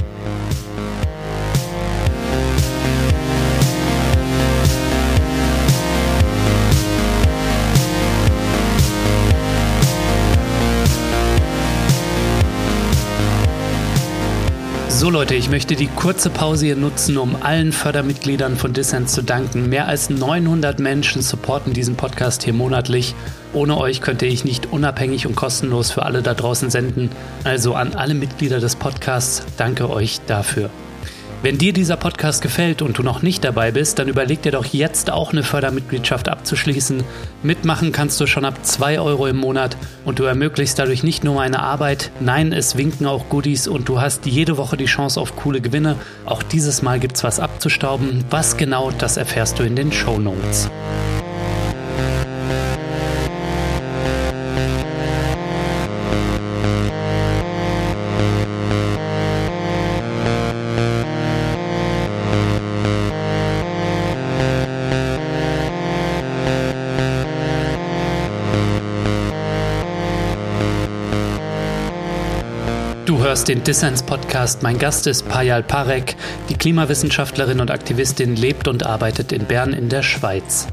So 15.00 15.08
Leute, 15.08 15.34
ich 15.34 15.48
möchte 15.48 15.76
die 15.76 15.86
kurze 15.86 16.28
Pause 16.28 16.66
hier 16.66 16.76
nutzen, 16.76 17.16
um 17.16 17.34
allen 17.40 17.72
Fördermitgliedern 17.72 18.58
von 18.58 18.74
Dissens 18.74 19.12
zu 19.12 19.22
danken. 19.22 19.70
Mehr 19.70 19.88
als 19.88 20.10
900 20.10 20.78
Menschen 20.78 21.22
supporten 21.22 21.72
diesen 21.72 21.96
Podcast 21.96 22.42
hier 22.42 22.52
monatlich. 22.52 23.14
Ohne 23.54 23.78
euch 23.78 24.02
könnte 24.02 24.26
ich 24.26 24.44
nicht 24.44 24.66
unabhängig 24.66 25.26
und 25.26 25.36
kostenlos 25.36 25.90
für 25.90 26.02
alle 26.02 26.20
da 26.20 26.34
draußen 26.34 26.68
senden. 26.68 27.08
Also 27.44 27.76
an 27.76 27.94
alle 27.94 28.12
Mitglieder 28.12 28.60
des 28.60 28.76
Podcasts, 28.76 29.42
danke 29.56 29.88
euch 29.88 30.20
dafür. 30.26 30.68
Wenn 31.42 31.57
dir 31.57 31.72
dieser 31.72 31.96
Podcast 31.96 32.42
gefällt 32.42 32.83
und 32.83 32.98
du 32.98 33.03
noch 33.03 33.22
nicht 33.22 33.44
dabei 33.44 33.70
bist, 33.70 33.98
dann 33.98 34.09
überleg 34.09 34.42
dir 34.42 34.53
doch 34.53 34.66
jetzt 34.66 35.11
auch 35.11 35.33
eine 35.33 35.42
Fördermitgliedschaft 35.42 36.29
abzuschließen. 36.29 37.03
Mitmachen 37.42 37.92
kannst 37.92 38.20
du 38.20 38.26
schon 38.26 38.44
ab 38.44 38.59
2 38.62 39.00
Euro 39.00 39.26
im 39.26 39.38
Monat 39.38 39.74
und 40.05 40.18
du 40.18 40.24
ermöglichst 40.24 40.79
dadurch 40.79 41.03
nicht 41.03 41.24
nur 41.24 41.37
meine 41.37 41.61
Arbeit, 41.61 42.11
nein, 42.20 42.53
es 42.53 42.76
winken 42.76 43.07
auch 43.07 43.31
Goodies 43.31 43.68
und 43.68 43.88
du 43.88 44.03
hast 44.03 44.26
jede 44.26 44.59
Woche 44.59 44.76
die 44.76 44.85
Chance 44.85 45.18
auf 45.18 45.35
coole 45.35 45.62
Gewinne. 45.62 45.96
Auch 46.26 46.42
dieses 46.42 46.83
Mal 46.83 47.00
gibt's 47.00 47.24
was 47.24 47.40
abzustauben. 47.40 48.22
Was 48.29 48.59
genau, 48.59 48.90
das 48.90 49.16
erfährst 49.16 49.59
du 49.59 49.62
in 49.62 49.76
den 49.76 49.92
Show 49.92 50.18
Notes. 50.18 50.68
Hörst 73.31 73.47
den 73.47 73.62
Dissens-Podcast. 73.62 74.64
Mein 74.64 74.77
Gast 74.77 75.07
ist 75.07 75.29
Payal 75.29 75.62
Parek. 75.62 76.16
Die 76.49 76.57
Klimawissenschaftlerin 76.57 77.61
und 77.61 77.71
Aktivistin 77.71 78.35
lebt 78.35 78.66
und 78.66 78.85
arbeitet 78.85 79.31
in 79.31 79.45
Bern 79.45 79.73
in 79.73 79.88
der 79.88 80.03
Schweiz. 80.03 80.66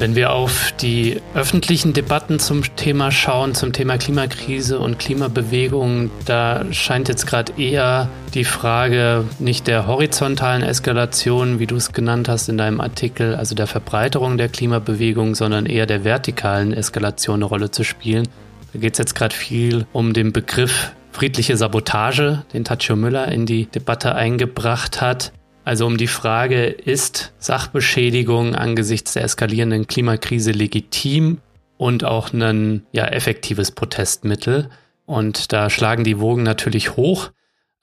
Wenn 0.00 0.16
wir 0.16 0.32
auf 0.32 0.72
die 0.80 1.20
öffentlichen 1.36 1.92
Debatten 1.92 2.40
zum 2.40 2.64
Thema 2.74 3.12
schauen, 3.12 3.54
zum 3.54 3.72
Thema 3.72 3.96
Klimakrise 3.96 4.80
und 4.80 4.98
Klimabewegung, 4.98 6.10
da 6.24 6.64
scheint 6.72 7.06
jetzt 7.06 7.28
gerade 7.28 7.52
eher 7.56 8.08
die 8.34 8.44
Frage 8.44 9.24
nicht 9.38 9.68
der 9.68 9.86
horizontalen 9.86 10.64
Eskalation, 10.64 11.60
wie 11.60 11.68
du 11.68 11.76
es 11.76 11.92
genannt 11.92 12.28
hast 12.28 12.48
in 12.48 12.58
deinem 12.58 12.80
Artikel, 12.80 13.36
also 13.36 13.54
der 13.54 13.68
Verbreiterung 13.68 14.36
der 14.36 14.48
Klimabewegung, 14.48 15.36
sondern 15.36 15.64
eher 15.64 15.86
der 15.86 16.02
vertikalen 16.02 16.72
Eskalation 16.72 17.36
eine 17.36 17.44
Rolle 17.44 17.70
zu 17.70 17.84
spielen. 17.84 18.26
Da 18.72 18.80
geht 18.80 18.94
es 18.94 18.98
jetzt 18.98 19.14
gerade 19.14 19.34
viel 19.34 19.86
um 19.92 20.12
den 20.12 20.32
Begriff 20.32 20.90
friedliche 21.20 21.54
Sabotage, 21.58 22.46
den 22.54 22.64
Taccio 22.64 22.96
Müller 22.96 23.28
in 23.28 23.44
die 23.44 23.66
Debatte 23.66 24.14
eingebracht 24.14 25.02
hat. 25.02 25.34
Also 25.64 25.84
um 25.84 25.98
die 25.98 26.06
Frage, 26.06 26.64
ist 26.64 27.34
Sachbeschädigung 27.38 28.54
angesichts 28.54 29.12
der 29.12 29.24
eskalierenden 29.24 29.86
Klimakrise 29.86 30.52
legitim 30.52 31.42
und 31.76 32.04
auch 32.04 32.32
ein 32.32 32.86
ja, 32.92 33.04
effektives 33.04 33.70
Protestmittel? 33.70 34.70
Und 35.04 35.52
da 35.52 35.68
schlagen 35.68 36.04
die 36.04 36.20
Wogen 36.20 36.42
natürlich 36.42 36.96
hoch. 36.96 37.32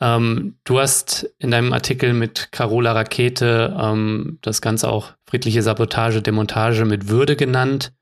Ähm, 0.01 0.55
du 0.63 0.79
hast 0.79 1.29
in 1.37 1.51
deinem 1.51 1.73
Artikel 1.73 2.13
mit 2.13 2.51
Carola 2.51 2.93
Rakete 2.93 3.77
ähm, 3.79 4.39
das 4.41 4.63
Ganze 4.63 4.89
auch 4.89 5.11
friedliche 5.27 5.61
Sabotage, 5.61 6.23
Demontage 6.23 6.85
mit 6.85 7.07
Würde 7.07 7.35
genannt. 7.35 7.93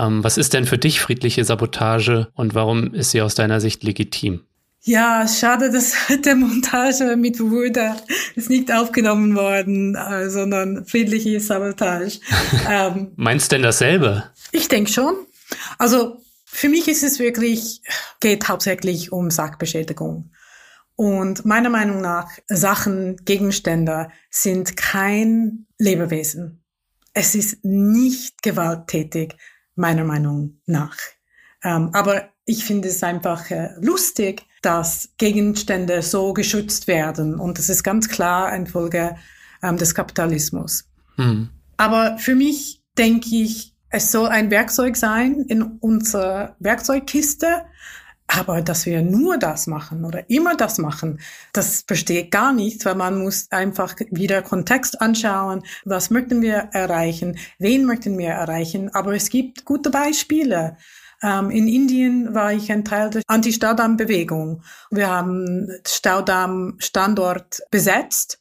Ähm, 0.00 0.24
was 0.24 0.36
ist 0.36 0.52
denn 0.52 0.64
für 0.64 0.78
dich 0.78 1.00
friedliche 1.00 1.44
Sabotage 1.44 2.26
und 2.34 2.56
warum 2.56 2.92
ist 2.92 3.12
sie 3.12 3.22
aus 3.22 3.36
deiner 3.36 3.60
Sicht 3.60 3.84
legitim? 3.84 4.46
Ja, 4.82 5.28
schade, 5.28 5.70
dass 5.70 5.94
der 6.24 6.36
Montage 6.36 7.16
mit 7.16 7.38
Wuda 7.38 7.96
ist 8.34 8.48
nicht 8.48 8.72
aufgenommen 8.72 9.36
worden, 9.36 9.94
äh, 9.94 10.30
sondern 10.30 10.86
friedliche 10.86 11.38
Sabotage. 11.40 12.20
ähm, 12.68 13.12
Meinst 13.16 13.52
denn 13.52 13.62
dasselbe? 13.62 14.30
Ich 14.52 14.68
denke 14.68 14.90
schon. 14.90 15.14
Also 15.78 16.22
für 16.44 16.68
mich 16.68 16.88
ist 16.88 17.02
es 17.02 17.18
wirklich, 17.18 17.82
geht 18.20 18.48
hauptsächlich 18.48 19.12
um 19.12 19.30
Sachbeschädigung. 19.30 20.30
Und 20.96 21.44
meiner 21.44 21.70
Meinung 21.70 22.00
nach, 22.00 22.28
Sachen, 22.46 23.16
Gegenstände 23.24 24.08
sind 24.30 24.76
kein 24.76 25.66
Lebewesen. 25.78 26.62
Es 27.14 27.34
ist 27.34 27.64
nicht 27.64 28.42
gewalttätig, 28.42 29.36
meiner 29.74 30.04
Meinung 30.04 30.60
nach. 30.66 30.96
Ähm, 31.62 31.90
aber 31.92 32.30
ich 32.44 32.64
finde 32.64 32.88
es 32.88 33.02
einfach 33.02 33.50
äh, 33.50 33.70
lustig, 33.80 34.46
dass 34.62 35.10
Gegenstände 35.18 36.02
so 36.02 36.32
geschützt 36.32 36.86
werden. 36.86 37.38
Und 37.38 37.58
das 37.58 37.68
ist 37.68 37.82
ganz 37.82 38.08
klar 38.08 38.48
eine 38.48 38.66
Folge 38.66 39.16
ähm, 39.62 39.76
des 39.76 39.94
Kapitalismus. 39.94 40.84
Mhm. 41.16 41.50
Aber 41.76 42.18
für 42.18 42.34
mich 42.34 42.82
denke 42.98 43.28
ich, 43.36 43.74
es 43.88 44.12
soll 44.12 44.28
ein 44.28 44.50
Werkzeug 44.50 44.96
sein 44.96 45.44
in 45.48 45.62
unserer 45.62 46.56
Werkzeugkiste. 46.58 47.64
Aber 48.26 48.62
dass 48.62 48.86
wir 48.86 49.02
nur 49.02 49.38
das 49.38 49.66
machen 49.66 50.04
oder 50.04 50.30
immer 50.30 50.56
das 50.56 50.78
machen, 50.78 51.18
das 51.52 51.82
verstehe 51.84 52.28
gar 52.28 52.52
nicht, 52.52 52.84
weil 52.84 52.94
man 52.94 53.18
muss 53.18 53.50
einfach 53.50 53.96
wieder 54.10 54.42
Kontext 54.42 55.00
anschauen. 55.00 55.64
Was 55.84 56.10
möchten 56.10 56.40
wir 56.40 56.68
erreichen? 56.72 57.38
Wen 57.58 57.86
möchten 57.86 58.16
wir 58.16 58.28
erreichen? 58.28 58.94
Aber 58.94 59.14
es 59.14 59.30
gibt 59.30 59.64
gute 59.64 59.90
Beispiele. 59.90 60.76
Ähm, 61.22 61.50
in 61.50 61.68
Indien 61.68 62.34
war 62.34 62.52
ich 62.52 62.70
ein 62.72 62.84
Teil 62.84 63.10
der 63.10 63.22
Anti-Staudamm-Bewegung. 63.26 64.62
Wir 64.90 65.10
haben 65.10 65.68
Staudamm-Standort 65.86 67.62
besetzt. 67.70 68.40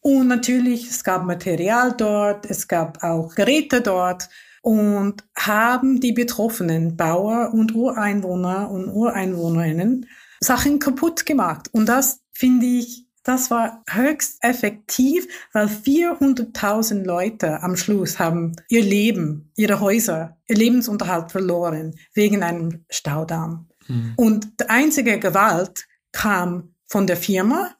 Und 0.00 0.28
natürlich, 0.28 0.88
es 0.88 1.04
gab 1.04 1.24
Material 1.24 1.92
dort, 1.96 2.46
es 2.46 2.68
gab 2.68 3.02
auch 3.02 3.34
Geräte 3.34 3.80
dort 3.80 4.28
und 4.62 5.24
haben 5.36 6.00
die 6.00 6.12
betroffenen 6.12 6.96
Bauer 6.96 7.50
und 7.52 7.74
Ureinwohner 7.74 8.70
und 8.70 8.88
Ureinwohnerinnen 8.88 10.06
Sachen 10.40 10.78
kaputt 10.78 11.26
gemacht. 11.26 11.68
Und 11.72 11.86
das 11.86 12.20
finde 12.32 12.66
ich, 12.66 13.07
das 13.28 13.50
war 13.50 13.84
höchst 13.90 14.38
effektiv, 14.40 15.28
weil 15.52 15.66
400.000 15.66 17.04
Leute 17.04 17.62
am 17.62 17.76
Schluss 17.76 18.18
haben 18.18 18.56
ihr 18.70 18.82
Leben, 18.82 19.52
ihre 19.54 19.80
Häuser, 19.80 20.38
ihr 20.46 20.56
Lebensunterhalt 20.56 21.30
verloren 21.30 21.94
wegen 22.14 22.42
einem 22.42 22.86
Staudamm. 22.88 23.68
Mhm. 23.86 24.14
Und 24.16 24.60
die 24.60 24.70
einzige 24.70 25.18
Gewalt 25.18 25.86
kam 26.10 26.74
von 26.86 27.06
der 27.06 27.18
Firma 27.18 27.74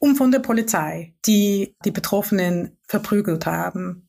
und 0.00 0.16
von 0.16 0.32
der 0.32 0.40
Polizei, 0.40 1.14
die 1.26 1.76
die 1.84 1.92
Betroffenen 1.92 2.76
verprügelt 2.88 3.46
haben. 3.46 4.08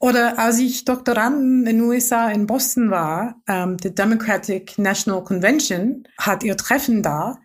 Oder 0.00 0.36
als 0.36 0.58
ich 0.58 0.84
Doktoranden 0.84 1.60
in 1.66 1.78
den 1.78 1.80
USA 1.82 2.28
in 2.28 2.48
Boston 2.48 2.90
war, 2.90 3.40
ähm, 3.46 3.76
die 3.76 3.94
Democratic 3.94 4.76
National 4.78 5.22
Convention 5.22 6.08
hat 6.18 6.42
ihr 6.42 6.56
Treffen 6.56 7.04
da 7.04 7.38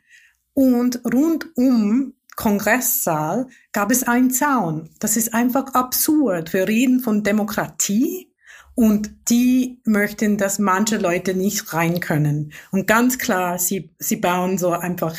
und 0.60 1.00
rund 1.06 1.56
um 1.56 2.16
Kongresssaal 2.36 3.48
gab 3.72 3.92
es 3.92 4.04
einen 4.04 4.30
Zaun. 4.30 4.90
Das 5.00 5.16
ist 5.16 5.34
einfach 5.34 5.74
absurd. 5.74 6.52
Wir 6.52 6.68
reden 6.68 7.00
von 7.00 7.24
Demokratie 7.24 8.30
und 8.76 9.10
die 9.30 9.80
möchten, 9.86 10.38
dass 10.38 10.60
manche 10.60 10.98
Leute 10.98 11.34
nicht 11.34 11.74
rein 11.74 12.02
können. 12.02 12.52
Und 12.72 12.88
ganz 12.88 13.18
klar, 13.18 13.58
sie, 13.58 13.96
sie 14.00 14.18
bauen 14.18 14.58
so 14.58 14.72
einfach 14.72 15.16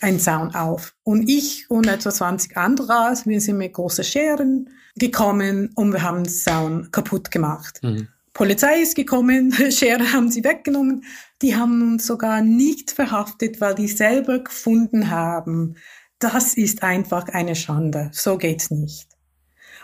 einen 0.00 0.20
Zaun 0.20 0.54
auf. 0.54 0.94
Und 1.02 1.28
ich 1.28 1.68
und 1.68 1.88
etwa 1.88 2.10
20 2.12 2.56
andere, 2.56 3.12
wir 3.24 3.40
sind 3.40 3.58
mit 3.58 3.72
großen 3.72 4.04
Scheren 4.04 4.70
gekommen 4.94 5.72
und 5.74 5.92
wir 5.92 6.02
haben 6.02 6.22
den 6.22 6.32
Zaun 6.32 6.92
kaputt 6.92 7.32
gemacht. 7.32 7.80
Mhm. 7.82 8.06
Polizei 8.36 8.82
ist 8.82 8.94
gekommen, 8.94 9.52
Schere 9.70 10.12
haben 10.12 10.30
sie 10.30 10.44
weggenommen. 10.44 11.02
Die 11.42 11.56
haben 11.56 11.92
uns 11.92 12.06
sogar 12.06 12.40
nicht 12.40 12.90
verhaftet, 12.90 13.60
weil 13.60 13.74
die 13.74 13.88
selber 13.88 14.38
gefunden 14.38 15.10
haben. 15.10 15.76
Das 16.18 16.54
ist 16.54 16.82
einfach 16.82 17.28
eine 17.28 17.54
Schande. 17.54 18.10
So 18.12 18.38
geht's 18.38 18.70
nicht. 18.70 19.08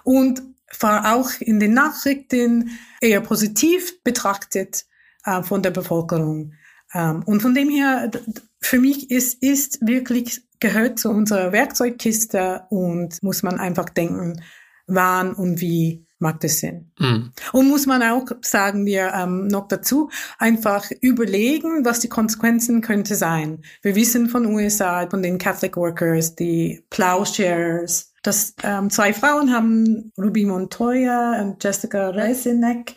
Und 0.02 0.42
war 0.80 1.14
auch 1.14 1.30
in 1.40 1.60
den 1.60 1.74
Nachrichten 1.74 2.70
eher 3.00 3.20
positiv 3.20 4.02
betrachtet 4.02 4.86
äh, 5.24 5.42
von 5.42 5.62
der 5.62 5.70
Bevölkerung. 5.70 6.54
Ähm, 6.94 7.22
und 7.24 7.42
von 7.42 7.54
dem 7.54 7.68
her, 7.68 8.10
für 8.60 8.78
mich 8.78 9.10
ist, 9.10 9.42
ist 9.42 9.86
wirklich 9.86 10.42
gehört 10.60 10.98
zu 10.98 11.10
unserer 11.10 11.52
Werkzeugkiste 11.52 12.64
und 12.70 13.22
muss 13.22 13.42
man 13.42 13.58
einfach 13.58 13.88
denken, 13.88 14.42
wann 14.86 15.34
und 15.34 15.60
wie 15.60 16.06
macht 16.22 16.44
es 16.44 16.60
Sinn. 16.60 16.90
Mhm. 16.98 17.32
Und 17.52 17.68
muss 17.68 17.84
man 17.86 18.02
auch, 18.02 18.24
sagen 18.40 18.86
wir 18.86 19.12
ähm, 19.14 19.48
noch 19.48 19.68
dazu, 19.68 20.08
einfach 20.38 20.90
überlegen, 21.02 21.84
was 21.84 22.00
die 22.00 22.08
Konsequenzen 22.08 22.80
könnte 22.80 23.14
sein. 23.14 23.62
Wir 23.82 23.94
wissen 23.94 24.28
von 24.28 24.46
USA, 24.46 25.06
von 25.10 25.22
den 25.22 25.36
Catholic 25.36 25.76
Workers, 25.76 26.34
die 26.34 26.82
Plowshares, 26.88 28.14
dass 28.22 28.54
ähm, 28.62 28.88
zwei 28.88 29.12
Frauen 29.12 29.52
haben, 29.52 30.12
Ruby 30.16 30.46
Montoya 30.46 31.42
und 31.42 31.62
Jessica 31.62 32.10
Reisinek, 32.10 32.94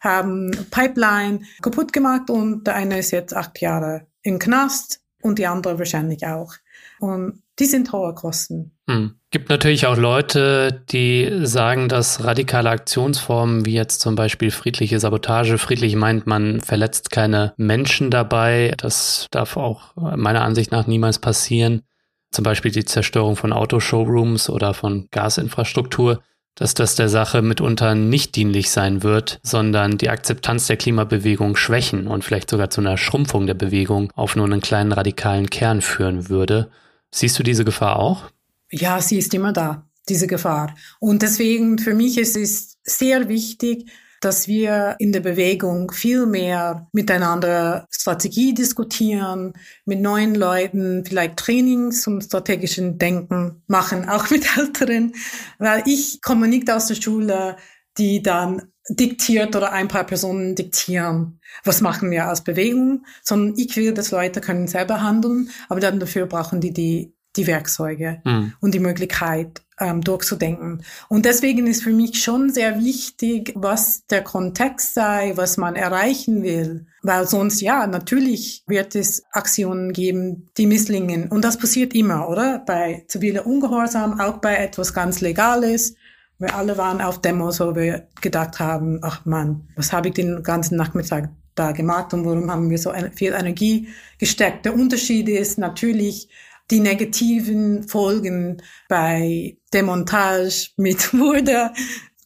haben 0.00 0.52
Pipeline 0.70 1.40
kaputt 1.60 1.92
gemacht 1.92 2.30
und 2.30 2.64
der 2.66 2.76
eine 2.76 3.00
ist 3.00 3.10
jetzt 3.10 3.34
acht 3.34 3.60
Jahre 3.60 4.06
im 4.22 4.38
Knast 4.38 5.02
und 5.20 5.40
die 5.40 5.46
andere 5.48 5.78
wahrscheinlich 5.78 6.24
auch. 6.24 6.54
Und 7.00 7.42
die 7.58 7.66
sind 7.66 7.92
hohe 7.92 8.14
Kosten. 8.14 8.72
Hm. 8.88 9.14
Gibt 9.30 9.50
natürlich 9.50 9.86
auch 9.86 9.96
Leute, 9.96 10.84
die 10.90 11.30
sagen, 11.42 11.88
dass 11.88 12.24
radikale 12.24 12.70
Aktionsformen 12.70 13.66
wie 13.66 13.74
jetzt 13.74 14.00
zum 14.00 14.14
Beispiel 14.14 14.50
friedliche 14.50 14.98
Sabotage, 15.00 15.58
friedlich 15.58 15.96
meint, 15.96 16.26
man 16.26 16.60
verletzt 16.60 17.10
keine 17.10 17.52
Menschen 17.56 18.10
dabei. 18.10 18.72
Das 18.78 19.26
darf 19.30 19.56
auch 19.56 19.94
meiner 19.96 20.42
Ansicht 20.42 20.72
nach 20.72 20.86
niemals 20.86 21.18
passieren. 21.18 21.82
Zum 22.30 22.42
Beispiel 22.42 22.70
die 22.70 22.84
Zerstörung 22.84 23.36
von 23.36 23.52
Autoshowrooms 23.52 24.50
oder 24.50 24.72
von 24.72 25.08
Gasinfrastruktur, 25.10 26.22
dass 26.54 26.74
das 26.74 26.94
der 26.94 27.08
Sache 27.08 27.42
mitunter 27.42 27.94
nicht 27.94 28.34
dienlich 28.34 28.70
sein 28.70 29.02
wird, 29.02 29.40
sondern 29.42 29.96
die 29.96 30.10
Akzeptanz 30.10 30.66
der 30.66 30.76
Klimabewegung 30.76 31.56
schwächen 31.56 32.06
und 32.06 32.24
vielleicht 32.24 32.50
sogar 32.50 32.70
zu 32.70 32.80
einer 32.80 32.96
Schrumpfung 32.96 33.46
der 33.46 33.54
Bewegung 33.54 34.12
auf 34.14 34.36
nur 34.36 34.46
einen 34.46 34.60
kleinen 34.60 34.92
radikalen 34.92 35.50
Kern 35.50 35.82
führen 35.82 36.28
würde. 36.28 36.70
Siehst 37.10 37.38
du 37.38 37.42
diese 37.42 37.64
Gefahr 37.64 37.98
auch? 37.98 38.30
Ja, 38.70 39.00
sie 39.00 39.18
ist 39.18 39.32
immer 39.34 39.52
da, 39.52 39.86
diese 40.08 40.26
Gefahr. 40.26 40.74
Und 41.00 41.22
deswegen 41.22 41.78
für 41.78 41.94
mich 41.94 42.18
ist 42.18 42.36
es 42.36 42.78
sehr 42.82 43.28
wichtig, 43.28 43.90
dass 44.20 44.48
wir 44.48 44.96
in 44.98 45.12
der 45.12 45.20
Bewegung 45.20 45.92
viel 45.92 46.26
mehr 46.26 46.88
miteinander 46.92 47.86
Strategie 47.90 48.52
diskutieren, 48.52 49.52
mit 49.84 50.00
neuen 50.00 50.34
Leuten 50.34 51.04
vielleicht 51.04 51.36
Trainings 51.36 52.02
zum 52.02 52.20
strategischen 52.20 52.98
Denken 52.98 53.62
machen, 53.68 54.08
auch 54.08 54.30
mit 54.30 54.56
Älteren, 54.56 55.14
weil 55.58 55.82
ich 55.86 56.20
komme 56.20 56.48
nicht 56.48 56.70
aus 56.70 56.86
der 56.86 56.96
Schule, 56.96 57.56
die 57.96 58.22
dann 58.22 58.72
diktiert 58.88 59.54
oder 59.54 59.72
ein 59.72 59.88
paar 59.88 60.04
Personen 60.04 60.54
diktieren, 60.54 61.40
was 61.64 61.80
machen 61.80 62.10
wir 62.10 62.26
als 62.26 62.42
Bewegung, 62.42 63.04
sondern 63.22 63.54
ich 63.56 63.76
will, 63.76 63.92
dass 63.92 64.10
Leute 64.10 64.40
können 64.40 64.66
selber 64.66 65.02
handeln, 65.02 65.50
aber 65.68 65.80
dann 65.80 66.00
dafür 66.00 66.26
brauchen 66.26 66.60
die 66.60 66.72
die, 66.72 67.12
die 67.36 67.46
Werkzeuge 67.46 68.20
mhm. 68.24 68.52
und 68.60 68.74
die 68.74 68.80
Möglichkeit, 68.80 69.62
ähm, 69.80 70.00
durchzudenken. 70.00 70.82
Und 71.08 71.24
deswegen 71.24 71.66
ist 71.66 71.82
für 71.82 71.92
mich 71.92 72.22
schon 72.22 72.50
sehr 72.50 72.80
wichtig, 72.80 73.52
was 73.54 74.06
der 74.06 74.22
Kontext 74.22 74.94
sei, 74.94 75.32
was 75.36 75.56
man 75.56 75.76
erreichen 75.76 76.42
will. 76.42 76.86
Weil 77.02 77.26
sonst, 77.26 77.60
ja, 77.60 77.86
natürlich 77.86 78.64
wird 78.66 78.94
es 78.96 79.24
Aktionen 79.30 79.92
geben, 79.92 80.48
die 80.56 80.66
misslingen. 80.66 81.28
Und 81.28 81.44
das 81.44 81.58
passiert 81.58 81.94
immer, 81.94 82.28
oder? 82.28 82.62
Bei 82.66 83.04
ziviler 83.08 83.46
Ungehorsam, 83.46 84.20
auch 84.20 84.38
bei 84.38 84.56
etwas 84.56 84.92
ganz 84.94 85.20
Legales. 85.20 85.94
Wir 86.38 86.54
alle 86.54 86.78
waren 86.78 87.00
auf 87.00 87.20
Demos, 87.20 87.60
wo 87.60 87.74
wir 87.74 88.08
gedacht 88.20 88.60
haben, 88.60 89.00
ach 89.02 89.24
man, 89.24 89.68
was 89.74 89.92
habe 89.92 90.08
ich 90.08 90.14
den 90.14 90.42
ganzen 90.42 90.76
Nachmittag 90.76 91.30
da 91.54 91.72
gemacht 91.72 92.14
und 92.14 92.24
warum 92.24 92.50
haben 92.50 92.70
wir 92.70 92.78
so 92.78 92.92
viel 93.14 93.32
Energie 93.32 93.88
gesteckt? 94.18 94.64
Der 94.64 94.74
Unterschied 94.74 95.28
ist 95.28 95.58
natürlich 95.58 96.28
die 96.70 96.80
negativen 96.80 97.88
Folgen 97.88 98.62
bei 98.88 99.56
Demontage 99.72 100.70
mit 100.76 101.12
Wurde 101.18 101.72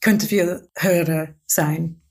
könnte 0.03 0.27
viel 0.27 0.69
höher 0.77 1.29
sein. 1.47 2.02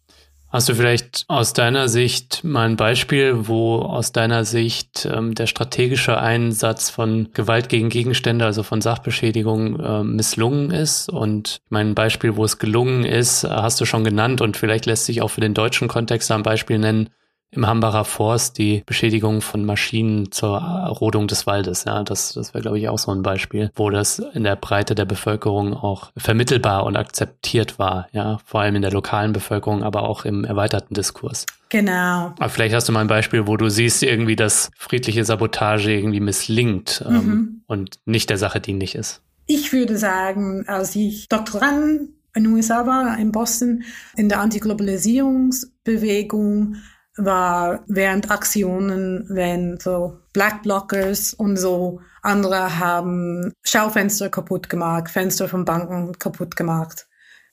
Hast 0.51 0.67
du 0.67 0.75
vielleicht 0.75 1.23
aus 1.29 1.53
deiner 1.53 1.87
Sicht 1.87 2.43
mal 2.43 2.67
ein 2.67 2.75
Beispiel, 2.75 3.47
wo 3.47 3.77
aus 3.77 4.11
deiner 4.11 4.43
Sicht 4.43 5.07
ähm, 5.09 5.33
der 5.33 5.47
strategische 5.47 6.19
Einsatz 6.19 6.89
von 6.89 7.29
Gewalt 7.31 7.69
gegen 7.69 7.87
Gegenstände, 7.87 8.43
also 8.43 8.61
von 8.61 8.81
Sachbeschädigung, 8.81 9.79
äh, 9.79 10.03
misslungen 10.03 10.71
ist? 10.71 11.07
Und 11.07 11.61
mein 11.69 11.95
Beispiel, 11.95 12.35
wo 12.35 12.43
es 12.43 12.59
gelungen 12.59 13.05
ist, 13.05 13.45
hast 13.45 13.79
du 13.79 13.85
schon 13.85 14.03
genannt 14.03 14.41
und 14.41 14.57
vielleicht 14.57 14.87
lässt 14.87 15.05
sich 15.05 15.21
auch 15.21 15.29
für 15.29 15.39
den 15.39 15.53
deutschen 15.53 15.87
Kontext 15.87 16.29
ein 16.29 16.43
Beispiel 16.43 16.79
nennen 16.79 17.09
im 17.51 17.67
Hambacher 17.67 18.05
Forst 18.05 18.57
die 18.57 18.81
Beschädigung 18.85 19.41
von 19.41 19.65
Maschinen 19.65 20.31
zur 20.31 20.57
Rodung 20.59 21.27
des 21.27 21.45
Waldes. 21.45 21.83
Ja, 21.85 22.03
das, 22.03 22.31
das 22.33 22.53
wäre, 22.53 22.61
glaube 22.61 22.79
ich, 22.79 22.87
auch 22.87 22.97
so 22.97 23.11
ein 23.11 23.23
Beispiel, 23.23 23.71
wo 23.75 23.89
das 23.89 24.19
in 24.19 24.43
der 24.43 24.55
Breite 24.55 24.95
der 24.95 25.03
Bevölkerung 25.05 25.73
auch 25.73 26.11
vermittelbar 26.15 26.85
und 26.85 26.95
akzeptiert 26.95 27.77
war. 27.77 28.07
Ja, 28.13 28.39
vor 28.45 28.61
allem 28.61 28.75
in 28.75 28.81
der 28.81 28.91
lokalen 28.91 29.33
Bevölkerung, 29.33 29.83
aber 29.83 30.03
auch 30.03 30.23
im 30.23 30.45
erweiterten 30.45 30.93
Diskurs. 30.93 31.45
Genau. 31.69 32.33
Aber 32.37 32.49
vielleicht 32.49 32.73
hast 32.73 32.87
du 32.87 32.93
mal 32.93 33.01
ein 33.01 33.07
Beispiel, 33.07 33.47
wo 33.47 33.57
du 33.57 33.67
siehst 33.69 34.01
irgendwie, 34.03 34.37
dass 34.37 34.71
friedliche 34.75 35.25
Sabotage 35.25 35.91
irgendwie 35.91 36.21
misslingt 36.21 37.03
ähm, 37.07 37.15
mhm. 37.15 37.63
und 37.67 37.99
nicht 38.05 38.29
der 38.29 38.37
Sache 38.37 38.61
dienlich 38.61 38.95
ist. 38.95 39.21
Ich 39.45 39.73
würde 39.73 39.97
sagen, 39.97 40.63
als 40.67 40.95
ich 40.95 41.27
Doktorand 41.27 42.11
in 42.33 42.45
den 42.45 42.53
USA 42.53 42.87
war, 42.87 43.17
in 43.17 43.33
Boston, 43.33 43.83
in 44.15 44.29
der 44.29 44.39
Antiglobalisierungsbewegung, 44.39 46.77
war 47.25 47.83
während 47.87 48.31
Aktionen, 48.31 49.25
wenn 49.29 49.79
so 49.79 50.19
Black 50.33 50.63
Blockers 50.63 51.33
und 51.33 51.57
so 51.57 52.01
andere 52.21 52.79
haben 52.79 53.53
Schaufenster 53.63 54.29
kaputt 54.29 54.69
gemacht, 54.69 55.09
Fenster 55.09 55.47
von 55.47 55.65
Banken 55.65 56.17
kaputt 56.17 56.55
gemacht. 56.55 57.07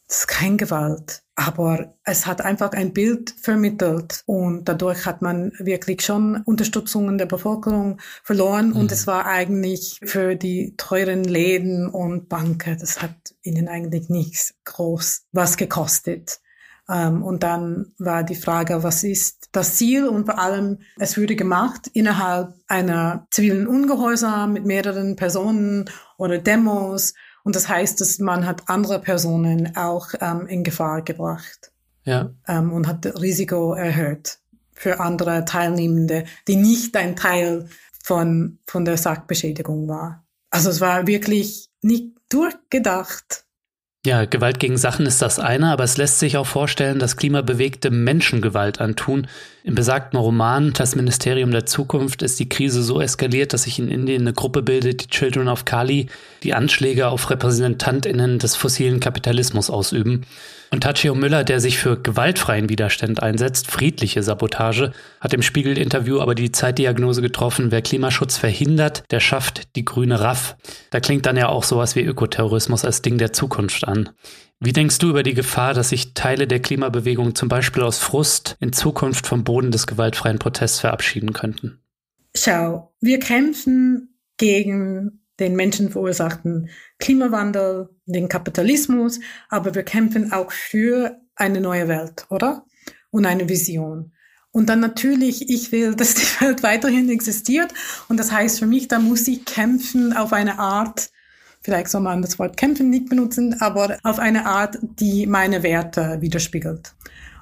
Das 0.06 0.20
ist 0.20 0.28
kein 0.28 0.56
Gewalt, 0.56 1.22
aber 1.34 1.94
es 2.02 2.26
hat 2.26 2.40
einfach 2.40 2.72
ein 2.72 2.94
Bild 2.94 3.34
vermittelt 3.38 4.22
und 4.24 4.64
dadurch 4.64 5.04
hat 5.04 5.20
man 5.20 5.52
wirklich 5.58 6.00
schon 6.00 6.42
Unterstützung 6.44 7.18
der 7.18 7.26
Bevölkerung 7.26 8.00
verloren 8.24 8.70
mhm. 8.70 8.76
und 8.76 8.92
es 8.92 9.06
war 9.06 9.26
eigentlich 9.26 10.00
für 10.02 10.34
die 10.34 10.74
teuren 10.78 11.24
Läden 11.24 11.88
und 11.88 12.30
Banken, 12.30 12.78
das 12.78 13.02
hat 13.02 13.14
ihnen 13.42 13.68
eigentlich 13.68 14.08
nichts 14.08 14.54
groß 14.64 15.26
was 15.32 15.58
gekostet. 15.58 16.40
Ähm, 16.90 17.22
und 17.22 17.42
dann 17.42 17.92
war 17.98 18.22
die 18.22 18.34
Frage, 18.34 18.82
was 18.82 19.04
ist 19.04 19.48
das 19.52 19.76
Ziel? 19.76 20.08
Und 20.08 20.26
vor 20.26 20.38
allem, 20.38 20.78
es 20.98 21.18
wurde 21.18 21.36
gemacht 21.36 21.88
innerhalb 21.92 22.54
einer 22.66 23.26
zivilen 23.30 23.66
Ungehorsam 23.66 24.52
mit 24.52 24.64
mehreren 24.64 25.16
Personen 25.16 25.90
oder 26.16 26.38
Demos. 26.38 27.14
Und 27.44 27.56
das 27.56 27.68
heißt, 27.68 28.00
dass 28.00 28.18
man 28.18 28.46
hat 28.46 28.68
andere 28.68 29.00
Personen 29.00 29.76
auch 29.76 30.08
ähm, 30.20 30.46
in 30.46 30.64
Gefahr 30.64 31.02
gebracht. 31.02 31.72
Ja. 32.04 32.30
Ähm, 32.46 32.72
und 32.72 32.86
hat 32.86 33.04
das 33.04 33.20
Risiko 33.20 33.74
erhöht 33.74 34.38
für 34.72 35.00
andere 35.00 35.44
Teilnehmende, 35.44 36.24
die 36.46 36.56
nicht 36.56 36.96
ein 36.96 37.16
Teil 37.16 37.68
von, 38.02 38.58
von 38.66 38.84
der 38.84 38.96
Sachbeschädigung 38.96 39.88
war. 39.88 40.24
Also 40.50 40.70
es 40.70 40.80
war 40.80 41.06
wirklich 41.06 41.68
nicht 41.82 42.14
durchgedacht. 42.30 43.44
Ja, 44.06 44.26
Gewalt 44.26 44.60
gegen 44.60 44.76
Sachen 44.76 45.06
ist 45.06 45.20
das 45.22 45.40
eine, 45.40 45.72
aber 45.72 45.82
es 45.82 45.96
lässt 45.96 46.20
sich 46.20 46.36
auch 46.36 46.46
vorstellen, 46.46 47.00
dass 47.00 47.16
Klimabewegte 47.16 47.90
Menschen 47.90 48.40
Gewalt 48.40 48.80
antun. 48.80 49.26
Im 49.64 49.74
besagten 49.74 50.18
Roman 50.18 50.72
Das 50.72 50.94
Ministerium 50.94 51.50
der 51.50 51.66
Zukunft 51.66 52.22
ist 52.22 52.38
die 52.38 52.48
Krise 52.48 52.84
so 52.84 53.00
eskaliert, 53.00 53.52
dass 53.52 53.64
sich 53.64 53.80
in 53.80 53.90
Indien 53.90 54.22
eine 54.22 54.32
Gruppe 54.32 54.62
bildet, 54.62 55.02
die 55.02 55.08
Children 55.08 55.48
of 55.48 55.64
Kali, 55.64 56.06
die 56.44 56.54
Anschläge 56.54 57.08
auf 57.08 57.28
RepräsentantInnen 57.28 58.38
des 58.38 58.54
fossilen 58.54 59.00
Kapitalismus 59.00 59.68
ausüben. 59.68 60.24
Und 60.70 60.82
Tachio 60.82 61.14
Müller, 61.14 61.44
der 61.44 61.60
sich 61.60 61.78
für 61.78 62.00
gewaltfreien 62.00 62.68
Widerstand 62.68 63.22
einsetzt, 63.22 63.70
friedliche 63.70 64.22
Sabotage, 64.22 64.92
hat 65.20 65.32
im 65.32 65.40
Spiegel-Interview 65.40 66.20
aber 66.20 66.34
die 66.34 66.52
Zeitdiagnose 66.52 67.22
getroffen, 67.22 67.70
wer 67.70 67.80
Klimaschutz 67.80 68.36
verhindert, 68.36 69.02
der 69.10 69.20
schafft 69.20 69.74
die 69.76 69.84
grüne 69.84 70.20
Raff. 70.20 70.56
Da 70.90 71.00
klingt 71.00 71.24
dann 71.24 71.36
ja 71.36 71.48
auch 71.48 71.64
sowas 71.64 71.96
wie 71.96 72.02
Ökoterrorismus 72.02 72.84
als 72.84 73.00
Ding 73.00 73.16
der 73.16 73.32
Zukunft 73.32 73.88
an. 73.88 74.10
Wie 74.60 74.72
denkst 74.72 74.98
du 74.98 75.08
über 75.08 75.22
die 75.22 75.34
Gefahr, 75.34 75.72
dass 75.72 75.90
sich 75.90 76.14
Teile 76.14 76.46
der 76.46 76.60
Klimabewegung 76.60 77.34
zum 77.34 77.48
Beispiel 77.48 77.82
aus 77.82 77.98
Frust 77.98 78.56
in 78.60 78.72
Zukunft 78.72 79.26
vom 79.26 79.44
Boden 79.44 79.70
des 79.70 79.86
gewaltfreien 79.86 80.38
Protests 80.38 80.80
verabschieden 80.80 81.32
könnten? 81.32 81.80
Schau, 82.36 82.92
wir 83.00 83.20
kämpfen 83.20 84.18
gegen 84.36 85.20
den 85.38 85.54
menschenverursachten 85.56 86.70
Klimawandel, 86.98 87.90
den 88.06 88.28
Kapitalismus, 88.28 89.20
aber 89.48 89.74
wir 89.74 89.82
kämpfen 89.82 90.32
auch 90.32 90.52
für 90.52 91.18
eine 91.36 91.60
neue 91.60 91.88
Welt, 91.88 92.26
oder? 92.30 92.64
Und 93.10 93.26
eine 93.26 93.48
Vision. 93.48 94.12
Und 94.50 94.68
dann 94.68 94.80
natürlich, 94.80 95.48
ich 95.50 95.72
will, 95.72 95.94
dass 95.96 96.14
die 96.14 96.44
Welt 96.44 96.62
weiterhin 96.62 97.08
existiert. 97.08 97.72
Und 98.08 98.18
das 98.18 98.32
heißt 98.32 98.58
für 98.58 98.66
mich, 98.66 98.88
da 98.88 98.98
muss 98.98 99.28
ich 99.28 99.44
kämpfen 99.44 100.12
auf 100.12 100.32
eine 100.32 100.58
Art, 100.58 101.10
vielleicht 101.60 101.88
soll 101.88 102.00
man 102.00 102.22
das 102.22 102.38
Wort 102.38 102.56
kämpfen 102.56 102.90
nicht 102.90 103.08
benutzen, 103.08 103.60
aber 103.60 103.98
auf 104.02 104.18
eine 104.18 104.46
Art, 104.46 104.78
die 104.82 105.26
meine 105.26 105.62
Werte 105.62 106.18
widerspiegelt. 106.20 106.94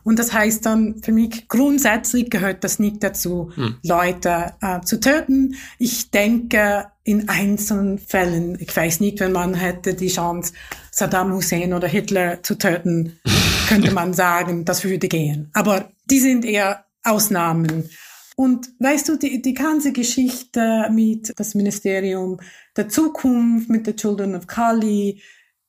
Und 0.07 0.21
das 0.21 0.33
heißt 0.33 0.65
dann 0.65 1.03
für 1.03 1.11
mich 1.11 1.49
grundsätzlich 1.49 2.31
gehört 2.31 2.63
das 2.63 2.79
nicht 2.79 3.03
dazu, 3.03 3.51
hm. 3.57 3.75
Leute 3.83 4.55
äh, 4.61 4.81
zu 4.83 5.01
töten. 5.01 5.57
Ich 5.81 6.13
denke 6.13 6.87
in 7.03 7.29
einzelnen 7.29 7.99
Fällen, 7.99 8.57
ich 8.61 8.75
weiß 8.75 9.01
nicht, 9.01 9.19
wenn 9.19 9.33
man 9.33 9.55
hätte 9.55 9.95
die 9.95 10.07
Chance, 10.07 10.53
Saddam 10.93 11.33
Hussein 11.33 11.75
oder 11.75 11.89
Hitler 11.89 12.41
zu 12.45 12.55
töten, 12.55 13.19
könnte 13.69 13.91
man 13.91 14.15
sagen, 14.15 14.65
das 14.65 14.85
würde 14.85 15.09
gehen. 15.09 15.51
Aber 15.55 15.91
die 16.09 16.21
sind 16.21 16.45
eher 16.45 16.85
Ausnahmen. 17.03 17.91
Und 18.37 18.69
weißt 18.79 19.09
du, 19.09 19.17
die, 19.17 19.43
die 19.43 19.55
ganze 19.55 19.91
Geschichte 19.91 20.89
mit 20.93 21.33
das 21.35 21.57
Ministerium 21.57 22.39
der 22.77 22.89
Zukunft, 22.89 23.69
mit 23.69 23.89
der 23.89 23.97
Children 23.97 24.37
of 24.37 24.47
Kali, 24.47 25.21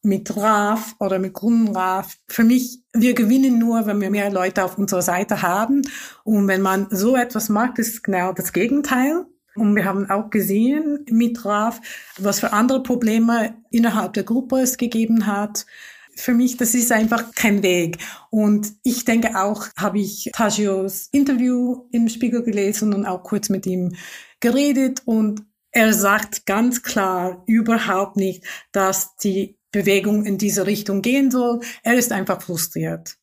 mit 0.08 0.36
RAF 0.36 0.96
oder 1.00 1.20
mit 1.20 1.34
GrünRAF. 1.34 2.18
Für 2.28 2.44
mich, 2.44 2.82
wir 2.94 3.14
gewinnen 3.14 3.60
nur, 3.60 3.86
wenn 3.86 4.02
wir 4.02 4.10
mehr 4.10 4.32
Leute 4.32 4.64
auf 4.64 4.78
unserer 4.78 5.02
Seite 5.02 5.42
haben. 5.42 5.82
Und 6.24 6.48
wenn 6.48 6.62
man 6.62 6.88
so 6.90 7.16
etwas 7.16 7.50
macht, 7.50 7.78
ist 7.78 8.04
genau 8.04 8.32
das 8.32 8.54
Gegenteil. 8.54 9.26
Und 9.56 9.76
wir 9.76 9.86
haben 9.86 10.10
auch 10.10 10.30
gesehen 10.30 11.06
mit 11.10 11.44
RAF, 11.44 11.82
was 12.18 12.40
für 12.40 12.54
andere 12.54 12.82
Probleme 12.84 13.56
innerhalb 13.70 14.14
der 14.14 14.24
Gruppe 14.24 14.60
es 14.60 14.78
gegeben 14.78 15.28
hat. 15.28 15.66
Für 16.16 16.34
mich, 16.34 16.58
das 16.58 16.74
ist 16.74 16.92
einfach 16.92 17.36
kein 17.36 17.62
Weg. 17.62 17.98
Und 18.30 18.74
ich 18.84 19.04
denke 19.04 19.40
auch, 19.40 19.68
habe 19.78 20.00
ich 20.00 20.32
Tajios 20.34 21.10
Interview 21.12 21.88
im 21.92 22.08
Spiegel 22.08 22.44
gelesen 22.44 22.94
und 22.94 23.06
auch 23.06 23.24
kurz 23.24 23.50
mit 23.50 23.66
ihm 23.66 23.94
geredet 24.40 25.02
und 25.06 25.44
er 25.72 25.94
sagt 25.94 26.46
ganz 26.46 26.82
klar 26.82 27.44
überhaupt 27.46 28.16
nicht, 28.16 28.44
dass 28.72 29.16
die 29.18 29.57
Bewegung 29.72 30.26
in 30.26 30.38
diese 30.38 30.66
Richtung 30.66 31.02
gehen 31.02 31.32
soll. 31.32 31.62
Er 31.84 31.96
ist 31.96 32.12
einfach 32.12 32.42
frustriert, 32.42 33.18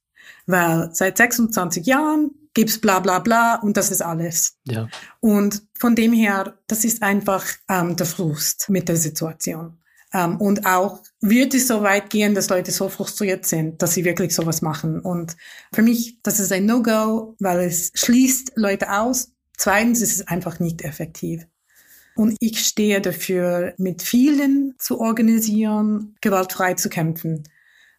weil 0.47 0.91
seit 0.93 1.17
26 1.17 1.87
Jahren 1.87 2.31
gibt's 2.55 2.81
bla 2.81 3.01
bla 3.01 3.19
bla 3.19 3.57
und 3.57 3.77
das 3.77 3.91
ist 3.91 4.03
alles. 4.03 4.57
Ja. 4.65 4.89
Und 5.21 5.63
von 5.77 5.95
dem 5.95 6.13
her, 6.13 6.59
das 6.67 6.85
ist 6.85 7.03
einfach 7.03 7.45
ähm, 7.69 7.97
der 7.97 8.07
Frust 8.07 8.71
mit 8.71 8.89
der 8.89 8.97
Situation. 8.97 9.79
Ähm, 10.13 10.41
und 10.41 10.65
auch 10.65 11.03
wird 11.21 11.53
es 11.55 11.67
so 11.67 11.83
weit 11.83 12.09
gehen, 12.09 12.35
dass 12.35 12.49
Leute 12.49 12.71
so 12.71 12.89
frustriert 12.89 13.45
sind, 13.45 13.83
dass 13.83 13.95
sie 13.95 14.05
wirklich 14.05 14.35
sowas 14.35 14.63
machen. 14.63 15.01
Und 15.01 15.37
für 15.73 15.83
mich, 15.83 16.21
das 16.23 16.39
ist 16.39 16.53
ein 16.53 16.67
No-Go, 16.67 17.35
weil 17.41 17.61
es 17.61 17.91
schließt 17.95 18.53
Leute 18.55 18.93
aus. 18.93 19.33
Zweitens 19.57 20.01
ist 20.01 20.15
es 20.15 20.29
einfach 20.29 20.61
nicht 20.61 20.83
effektiv. 20.83 21.47
Und 22.17 22.37
ich 22.41 22.61
stehe 22.61 23.01
dafür, 23.01 23.75
mit 23.77 24.03
vielen 24.03 24.75
zu 24.79 25.01
organisieren, 25.01 26.17
gewaltfrei 26.21 26.75
zu 26.75 26.89
kämpfen 26.89 27.45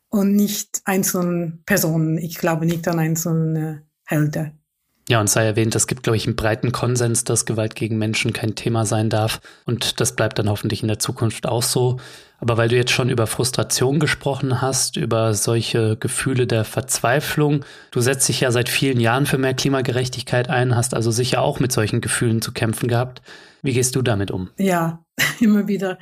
und 0.09 0.35
nicht 0.35 0.81
einzelnen 0.85 1.63
Personen. 1.65 2.17
Ich 2.17 2.37
glaube 2.37 2.65
nicht 2.65 2.87
an 2.87 2.99
einzelne 2.99 3.83
Helden. 4.05 4.59
Ja, 5.07 5.19
und 5.19 5.29
sei 5.29 5.45
erwähnt, 5.45 5.75
es 5.75 5.85
gibt, 5.85 6.01
glaube 6.01 6.17
ich, 6.17 6.25
einen 6.25 6.35
breiten 6.35 6.71
Konsens, 6.71 7.23
dass 7.23 7.45
Gewalt 7.45 7.75
gegen 7.75 7.99
Menschen 7.99 8.33
kein 8.33 8.55
Thema 8.55 8.85
sein 8.85 9.11
darf. 9.11 9.39
Und 9.65 9.99
das 9.99 10.15
bleibt 10.15 10.39
dann 10.39 10.49
hoffentlich 10.49 10.81
in 10.81 10.87
der 10.87 10.97
Zukunft 10.97 11.45
auch 11.45 11.61
so. 11.61 11.99
Aber 12.39 12.57
weil 12.57 12.69
du 12.69 12.75
jetzt 12.75 12.91
schon 12.91 13.09
über 13.09 13.27
Frustration 13.27 13.99
gesprochen 13.99 14.61
hast, 14.61 14.97
über 14.97 15.35
solche 15.35 15.95
Gefühle 15.97 16.47
der 16.47 16.65
Verzweiflung, 16.65 17.63
du 17.91 18.01
setzt 18.01 18.27
dich 18.27 18.41
ja 18.41 18.51
seit 18.51 18.67
vielen 18.67 18.99
Jahren 18.99 19.27
für 19.27 19.37
mehr 19.37 19.53
Klimagerechtigkeit 19.53 20.49
ein, 20.49 20.75
hast 20.75 20.95
also 20.95 21.11
sicher 21.11 21.41
auch 21.41 21.59
mit 21.59 21.71
solchen 21.71 22.01
Gefühlen 22.01 22.41
zu 22.41 22.51
kämpfen 22.51 22.87
gehabt. 22.87 23.21
Wie 23.65 23.73
gehst 23.73 23.95
du 23.95 24.01
damit 24.01 24.31
um? 24.31 24.49
Ja, 24.57 25.05
immer 25.39 25.67
wieder. 25.67 25.97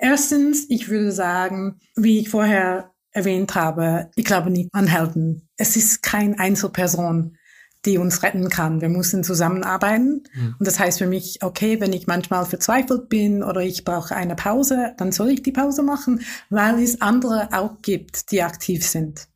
Erstens, 0.00 0.66
ich 0.68 0.88
würde 0.88 1.12
sagen, 1.12 1.78
wie 1.94 2.18
ich 2.18 2.28
vorher 2.28 2.92
erwähnt 3.12 3.54
habe, 3.54 4.10
ich 4.16 4.24
glaube 4.24 4.50
nicht 4.50 4.70
an 4.72 4.88
Helden. 4.88 5.48
Es 5.56 5.76
ist 5.76 6.02
kein 6.02 6.38
Einzelperson 6.38 7.36
die 7.84 7.98
uns 7.98 8.22
retten 8.22 8.48
kann. 8.48 8.80
Wir 8.80 8.88
müssen 8.88 9.24
zusammenarbeiten. 9.24 10.24
Mhm. 10.34 10.56
Und 10.58 10.66
das 10.66 10.78
heißt 10.78 10.98
für 10.98 11.06
mich, 11.06 11.42
okay, 11.42 11.80
wenn 11.80 11.92
ich 11.92 12.06
manchmal 12.06 12.46
verzweifelt 12.46 13.08
bin 13.08 13.42
oder 13.42 13.60
ich 13.60 13.84
brauche 13.84 14.16
eine 14.16 14.36
Pause, 14.36 14.94
dann 14.96 15.12
soll 15.12 15.30
ich 15.30 15.42
die 15.42 15.52
Pause 15.52 15.82
machen, 15.82 16.22
weil 16.50 16.82
es 16.82 17.00
andere 17.00 17.48
auch 17.52 17.82
gibt, 17.82 18.30
die 18.30 18.42
aktiv 18.42 18.86
sind. 18.86 19.28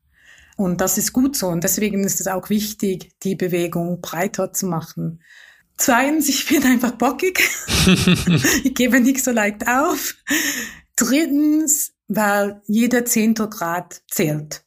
Und 0.56 0.80
das 0.80 0.98
ist 0.98 1.12
gut 1.12 1.36
so. 1.36 1.48
Und 1.48 1.62
deswegen 1.62 2.02
ist 2.04 2.20
es 2.20 2.26
auch 2.26 2.50
wichtig, 2.50 3.12
die 3.22 3.36
Bewegung 3.36 4.00
breiter 4.00 4.52
zu 4.52 4.66
machen. 4.66 5.20
Zweitens, 5.78 6.28
ich 6.28 6.46
bin 6.46 6.62
einfach 6.64 6.92
bockig. 6.92 7.40
ich 8.64 8.74
gebe 8.74 9.00
nicht 9.00 9.24
so 9.24 9.30
leicht 9.30 9.66
auf. 9.66 10.14
Drittens, 10.96 11.92
weil 12.08 12.60
jeder 12.66 13.04
Zehntel 13.04 13.48
Grad 13.48 14.02
zählt. 14.10 14.64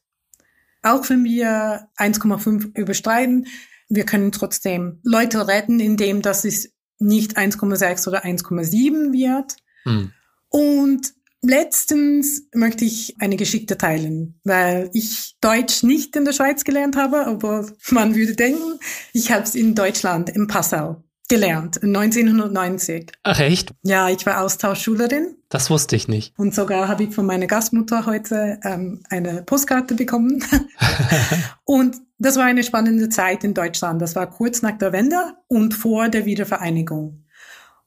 Auch 0.82 1.08
wenn 1.08 1.22
wir 1.24 1.88
1,5 1.96 2.76
überstreiten, 2.76 3.46
wir 3.88 4.04
können 4.04 4.32
trotzdem 4.32 4.98
Leute 5.04 5.46
retten, 5.46 5.78
indem 5.78 6.22
das 6.22 6.44
es 6.44 6.72
nicht 6.98 7.36
1,6 7.36 8.08
oder 8.08 8.24
1,7 8.24 9.12
wird. 9.12 9.56
Hm. 9.84 10.12
Und 10.48 11.12
letztens 11.42 12.48
möchte 12.54 12.84
ich 12.84 13.16
eine 13.20 13.36
Geschichte 13.36 13.76
teilen, 13.76 14.40
weil 14.44 14.90
ich 14.92 15.34
Deutsch 15.40 15.82
nicht 15.82 16.16
in 16.16 16.24
der 16.24 16.32
Schweiz 16.32 16.64
gelernt 16.64 16.96
habe, 16.96 17.26
aber 17.26 17.66
man 17.90 18.14
würde 18.14 18.34
denken, 18.34 18.78
ich 19.12 19.30
habe 19.32 19.42
es 19.42 19.54
in 19.54 19.74
Deutschland, 19.74 20.30
in 20.30 20.46
Passau 20.46 21.02
gelernt, 21.28 21.82
1990. 21.82 23.12
Ach 23.22 23.40
echt? 23.40 23.72
Ja, 23.82 24.10
ich 24.10 24.26
war 24.26 24.42
Austauschschülerin. 24.42 25.36
Das 25.48 25.70
wusste 25.70 25.96
ich 25.96 26.06
nicht. 26.06 26.38
Und 26.38 26.54
sogar 26.54 26.88
habe 26.88 27.04
ich 27.04 27.14
von 27.14 27.24
meiner 27.24 27.46
Gastmutter 27.46 28.04
heute 28.04 28.60
ähm, 28.64 29.02
eine 29.08 29.42
Postkarte 29.42 29.94
bekommen. 29.94 30.44
und 31.64 31.96
das 32.18 32.36
war 32.36 32.44
eine 32.44 32.62
spannende 32.62 33.08
Zeit 33.08 33.44
in 33.44 33.54
Deutschland. 33.54 34.02
Das 34.02 34.14
war 34.14 34.28
kurz 34.28 34.60
nach 34.60 34.76
der 34.76 34.92
Wende 34.92 35.34
und 35.48 35.72
vor 35.72 36.08
der 36.08 36.26
Wiedervereinigung. 36.26 37.21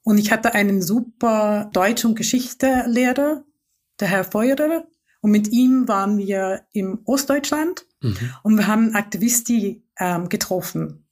Und 0.06 0.20
ich 0.20 0.32
hatte 0.32 0.54
einen 0.54 0.84
super 0.84 1.72
Deutsch- 1.74 2.06
und 2.06 2.16
Geschichte-Lehrer, 2.16 3.44
der 4.00 4.08
Herr 4.08 4.24
Feuerer. 4.24 4.86
Und 5.22 5.32
mit 5.32 5.48
ihm 5.48 5.88
waren 5.88 6.20
wir 6.20 6.68
im 6.74 7.02
Ostdeutschland 7.06 7.88
mhm. 8.02 8.34
und 8.44 8.56
wir 8.56 8.68
haben 8.68 8.94
Aktivisten 8.94 9.84
ähm, 9.98 10.30
getroffen. 10.30 11.08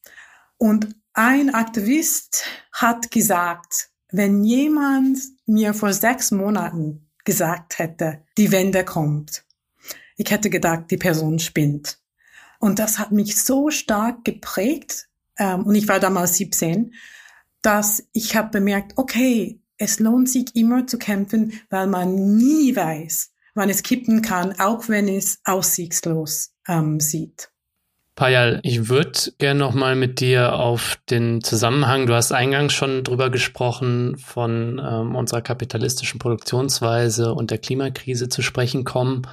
Und 0.57 0.95
ein 1.13 1.55
Aktivist 1.55 2.45
hat 2.71 3.09
gesagt, 3.09 3.89
wenn 4.11 4.43
jemand 4.43 5.17
mir 5.47 5.73
vor 5.73 5.91
sechs 5.91 6.29
Monaten 6.29 7.09
gesagt 7.25 7.79
hätte, 7.79 8.21
die 8.37 8.51
Wende 8.51 8.85
kommt, 8.85 9.43
ich 10.17 10.29
hätte 10.29 10.51
gedacht, 10.51 10.91
die 10.91 10.97
Person 10.97 11.39
spinnt. 11.39 11.97
Und 12.59 12.77
das 12.77 12.99
hat 12.99 13.11
mich 13.11 13.43
so 13.43 13.71
stark 13.71 14.23
geprägt, 14.23 15.07
ähm, 15.39 15.63
und 15.63 15.73
ich 15.73 15.87
war 15.87 15.99
damals 15.99 16.37
17, 16.37 16.93
dass 17.63 18.07
ich 18.13 18.35
habe 18.35 18.49
bemerkt, 18.49 18.93
okay, 18.97 19.59
es 19.77 19.99
lohnt 19.99 20.29
sich 20.29 20.55
immer 20.55 20.85
zu 20.85 20.97
kämpfen, 20.99 21.53
weil 21.69 21.87
man 21.87 22.37
nie 22.37 22.75
weiß, 22.75 23.31
wann 23.55 23.69
es 23.69 23.81
kippen 23.83 24.21
kann, 24.21 24.59
auch 24.59 24.87
wenn 24.89 25.07
es 25.07 25.39
aussichtslos 25.43 26.53
ähm, 26.67 26.99
sieht. 26.99 27.49
Payal, 28.15 28.59
ich 28.61 28.89
würde 28.89 29.33
gerne 29.39 29.59
noch 29.59 29.73
mal 29.73 29.95
mit 29.95 30.19
dir 30.19 30.53
auf 30.53 30.99
den 31.09 31.41
Zusammenhang, 31.41 32.05
du 32.05 32.13
hast 32.13 32.31
eingangs 32.31 32.73
schon 32.73 33.03
drüber 33.03 33.31
gesprochen, 33.31 34.17
von 34.17 34.79
ähm, 34.79 35.15
unserer 35.15 35.41
kapitalistischen 35.41 36.19
Produktionsweise 36.19 37.33
und 37.33 37.49
der 37.49 37.57
Klimakrise 37.57 38.29
zu 38.29 38.43
sprechen 38.43 38.83
kommen. 38.83 39.23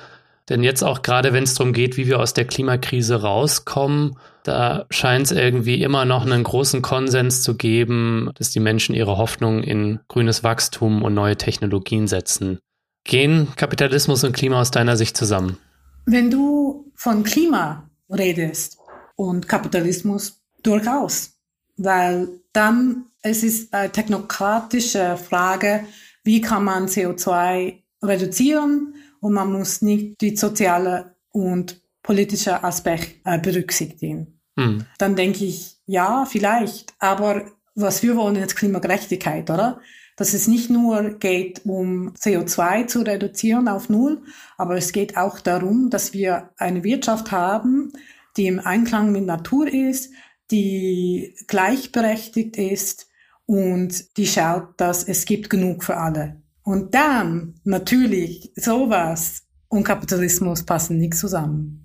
Denn 0.50 0.62
jetzt 0.62 0.82
auch 0.82 1.00
gerade, 1.00 1.32
wenn 1.32 1.44
es 1.44 1.54
darum 1.54 1.72
geht, 1.72 1.96
wie 1.96 2.06
wir 2.06 2.18
aus 2.18 2.34
der 2.34 2.44
Klimakrise 2.44 3.22
rauskommen, 3.22 4.18
da 4.42 4.84
scheint 4.90 5.26
es 5.26 5.32
irgendwie 5.32 5.82
immer 5.82 6.04
noch 6.04 6.26
einen 6.26 6.42
großen 6.42 6.82
Konsens 6.82 7.42
zu 7.42 7.56
geben, 7.56 8.30
dass 8.34 8.50
die 8.50 8.60
Menschen 8.60 8.94
ihre 8.94 9.16
Hoffnung 9.16 9.62
in 9.62 10.00
grünes 10.08 10.44
Wachstum 10.44 11.02
und 11.02 11.14
neue 11.14 11.36
Technologien 11.36 12.08
setzen. 12.08 12.58
Gehen 13.04 13.48
Kapitalismus 13.56 14.24
und 14.24 14.32
Klima 14.34 14.60
aus 14.60 14.70
deiner 14.70 14.98
Sicht 14.98 15.16
zusammen? 15.16 15.56
Wenn 16.04 16.30
du 16.30 16.92
von 16.94 17.22
Klima 17.22 17.88
redest. 18.10 18.78
Und 19.16 19.48
Kapitalismus 19.48 20.40
durchaus, 20.62 21.32
weil 21.76 22.28
dann 22.52 23.04
es 23.22 23.42
ist 23.42 23.72
eine 23.74 23.92
technokratische 23.92 25.18
Frage, 25.18 25.84
wie 26.24 26.40
kann 26.40 26.64
man 26.64 26.86
CO2 26.86 27.74
reduzieren 28.02 28.94
und 29.20 29.32
man 29.32 29.52
muss 29.52 29.82
nicht 29.82 30.20
die 30.20 30.36
soziale 30.36 31.16
und 31.30 31.82
politische 32.02 32.64
Aspekt 32.64 33.20
äh, 33.24 33.38
berücksichtigen. 33.38 34.40
Hm. 34.58 34.84
Dann 34.98 35.16
denke 35.16 35.44
ich, 35.44 35.78
ja, 35.86 36.24
vielleicht, 36.24 36.94
aber 36.98 37.46
was 37.74 38.02
wir 38.02 38.16
wollen 38.16 38.36
ist 38.36 38.56
Klimagerechtigkeit, 38.56 39.48
oder? 39.50 39.80
Dass 40.16 40.34
es 40.34 40.48
nicht 40.48 40.70
nur 40.70 41.18
geht, 41.18 41.62
um 41.64 42.12
CO2 42.14 42.86
zu 42.86 43.00
reduzieren 43.00 43.68
auf 43.68 43.88
Null, 43.88 44.22
aber 44.58 44.76
es 44.76 44.92
geht 44.92 45.16
auch 45.16 45.40
darum, 45.40 45.88
dass 45.88 46.12
wir 46.12 46.50
eine 46.56 46.84
Wirtschaft 46.84 47.30
haben, 47.30 47.92
die 48.36 48.46
im 48.46 48.60
Einklang 48.60 49.12
mit 49.12 49.24
Natur 49.24 49.72
ist, 49.72 50.12
die 50.50 51.34
gleichberechtigt 51.46 52.56
ist 52.56 53.08
und 53.46 54.16
die 54.16 54.26
schaut, 54.26 54.80
dass 54.80 55.04
es 55.04 55.24
gibt 55.24 55.48
genug 55.48 55.84
für 55.84 55.96
alle. 55.96 56.42
Und 56.70 56.94
dann 56.94 57.56
natürlich 57.64 58.52
sowas 58.54 59.42
und 59.66 59.82
Kapitalismus 59.82 60.62
passen 60.62 60.98
nicht 60.98 61.14
zusammen. 61.14 61.84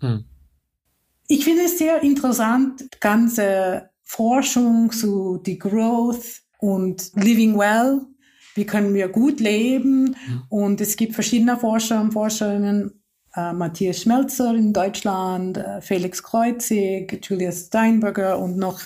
Hm. 0.00 0.24
Ich 1.28 1.44
finde 1.44 1.64
es 1.64 1.76
sehr 1.76 2.02
interessant, 2.02 2.88
ganze 3.00 3.90
Forschung 4.02 4.90
zu 4.92 5.42
die 5.44 5.58
Growth 5.58 6.40
und 6.58 7.12
Living 7.16 7.58
Well. 7.58 8.00
Wie 8.54 8.64
können 8.64 8.94
wir 8.94 9.08
gut 9.08 9.40
leben? 9.40 10.16
Hm. 10.24 10.42
Und 10.48 10.80
es 10.80 10.96
gibt 10.96 11.12
verschiedene 11.12 11.58
Forscher 11.58 12.00
und 12.00 12.12
Forscherinnen, 12.12 13.02
äh, 13.36 13.52
Matthias 13.52 14.00
Schmelzer 14.00 14.54
in 14.54 14.72
Deutschland, 14.72 15.58
äh, 15.58 15.82
Felix 15.82 16.22
Kreuzig, 16.22 17.20
Julius 17.28 17.66
Steinberger 17.66 18.38
und 18.38 18.56
noch 18.56 18.80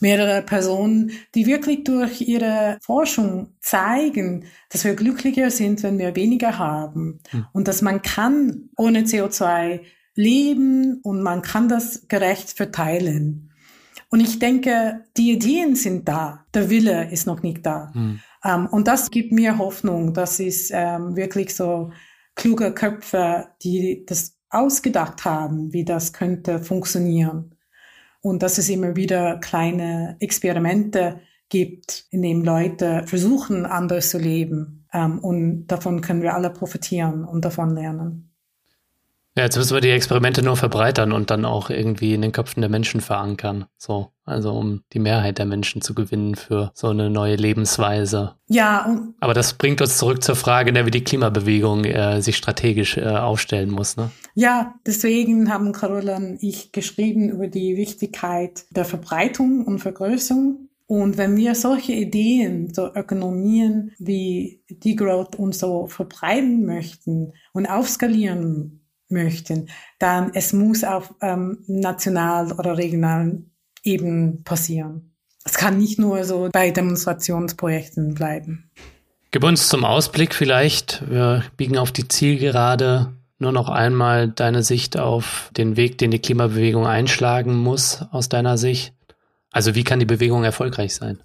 mehrere 0.00 0.42
Personen, 0.42 1.12
die 1.34 1.46
wirklich 1.46 1.84
durch 1.84 2.22
ihre 2.22 2.78
Forschung 2.82 3.54
zeigen, 3.60 4.46
dass 4.70 4.84
wir 4.84 4.94
glücklicher 4.94 5.50
sind, 5.50 5.82
wenn 5.82 5.98
wir 5.98 6.16
weniger 6.16 6.58
haben 6.58 7.20
hm. 7.30 7.46
und 7.52 7.68
dass 7.68 7.82
man 7.82 8.02
kann 8.02 8.70
ohne 8.76 9.02
CO2 9.02 9.80
leben 10.14 11.00
und 11.02 11.22
man 11.22 11.42
kann 11.42 11.68
das 11.68 12.08
gerecht 12.08 12.50
verteilen. 12.50 13.52
Und 14.10 14.20
ich 14.20 14.38
denke, 14.40 15.04
die 15.16 15.30
Ideen 15.30 15.76
sind 15.76 16.08
da, 16.08 16.44
der 16.52 16.68
Wille 16.68 17.10
ist 17.10 17.26
noch 17.26 17.42
nicht 17.42 17.64
da. 17.64 17.92
Hm. 17.94 18.20
Um, 18.42 18.50
ähm, 18.50 18.66
und 18.68 18.88
das 18.88 19.10
gibt 19.10 19.32
mir 19.32 19.58
Hoffnung. 19.58 20.14
Das 20.14 20.40
ist 20.40 20.70
ähm, 20.72 21.14
wirklich 21.14 21.54
so 21.54 21.90
kluge 22.34 22.72
Köpfe, 22.72 23.48
die 23.62 24.04
das 24.06 24.38
ausgedacht 24.48 25.24
haben, 25.24 25.72
wie 25.72 25.84
das 25.84 26.12
könnte 26.12 26.58
funktionieren. 26.58 27.54
Und 28.20 28.42
dass 28.42 28.58
es 28.58 28.68
immer 28.68 28.96
wieder 28.96 29.38
kleine 29.38 30.16
Experimente 30.20 31.20
gibt, 31.48 32.06
in 32.10 32.22
denen 32.22 32.44
Leute 32.44 33.02
versuchen, 33.06 33.66
anders 33.66 34.10
zu 34.10 34.18
leben. 34.18 34.86
Ähm, 34.92 35.18
und 35.18 35.66
davon 35.66 36.00
können 36.00 36.22
wir 36.22 36.34
alle 36.34 36.50
profitieren 36.50 37.24
und 37.24 37.44
davon 37.44 37.74
lernen. 37.74 38.29
Ja, 39.40 39.44
jetzt 39.44 39.56
müssen 39.56 39.72
wir 39.72 39.80
die 39.80 39.88
Experimente 39.88 40.42
nur 40.42 40.58
verbreitern 40.58 41.12
und 41.12 41.30
dann 41.30 41.46
auch 41.46 41.70
irgendwie 41.70 42.12
in 42.12 42.20
den 42.20 42.30
Köpfen 42.30 42.60
der 42.60 42.68
Menschen 42.68 43.00
verankern. 43.00 43.64
So, 43.78 44.08
also 44.26 44.52
um 44.52 44.82
die 44.92 44.98
Mehrheit 44.98 45.38
der 45.38 45.46
Menschen 45.46 45.80
zu 45.80 45.94
gewinnen 45.94 46.34
für 46.34 46.72
so 46.74 46.88
eine 46.88 47.08
neue 47.08 47.36
Lebensweise. 47.36 48.34
Ja. 48.48 49.00
Aber 49.18 49.32
das 49.32 49.54
bringt 49.54 49.80
uns 49.80 49.96
zurück 49.96 50.22
zur 50.22 50.36
Frage, 50.36 50.74
der 50.74 50.84
wie 50.84 50.90
die 50.90 51.04
Klimabewegung 51.04 51.86
äh, 51.86 52.20
sich 52.20 52.36
strategisch 52.36 52.98
äh, 52.98 53.06
aufstellen 53.06 53.70
muss. 53.70 53.96
Ne? 53.96 54.10
Ja, 54.34 54.74
deswegen 54.86 55.50
haben 55.50 55.72
Carola 55.72 56.16
und 56.16 56.36
ich 56.42 56.70
geschrieben 56.70 57.30
über 57.30 57.48
die 57.48 57.78
Wichtigkeit 57.78 58.64
der 58.68 58.84
Verbreitung 58.84 59.64
und 59.64 59.78
Vergrößerung 59.78 60.68
und 60.86 61.16
wenn 61.16 61.36
wir 61.36 61.54
solche 61.54 61.92
Ideen, 61.92 62.74
so 62.74 62.92
Ökonomien 62.94 63.92
wie 63.98 64.60
Degrowth 64.68 65.36
und 65.36 65.54
so 65.54 65.86
verbreiten 65.86 66.66
möchten 66.66 67.32
und 67.52 67.66
aufskalieren 67.66 68.79
möchten, 69.10 69.68
dann 69.98 70.32
es 70.34 70.52
muss 70.52 70.84
auf 70.84 71.14
ähm, 71.20 71.58
national 71.66 72.52
oder 72.52 72.76
regionalen 72.78 73.50
Ebene 73.82 74.38
passieren. 74.44 75.14
Es 75.44 75.54
kann 75.54 75.78
nicht 75.78 75.98
nur 75.98 76.24
so 76.24 76.48
bei 76.52 76.70
Demonstrationsprojekten 76.70 78.14
bleiben. 78.14 78.70
Gib 79.30 79.44
uns 79.44 79.68
zum 79.68 79.84
Ausblick 79.84 80.34
vielleicht, 80.34 81.08
wir 81.08 81.44
biegen 81.56 81.78
auf 81.78 81.92
die 81.92 82.08
Zielgerade, 82.08 83.14
nur 83.38 83.52
noch 83.52 83.68
einmal 83.68 84.28
deine 84.28 84.62
Sicht 84.62 84.98
auf 84.98 85.50
den 85.56 85.76
Weg, 85.76 85.98
den 85.98 86.10
die 86.10 86.18
Klimabewegung 86.18 86.86
einschlagen 86.86 87.56
muss 87.56 88.04
aus 88.10 88.28
deiner 88.28 88.58
Sicht. 88.58 88.92
Also 89.50 89.74
wie 89.74 89.84
kann 89.84 89.98
die 89.98 90.06
Bewegung 90.06 90.44
erfolgreich 90.44 90.94
sein? 90.94 91.22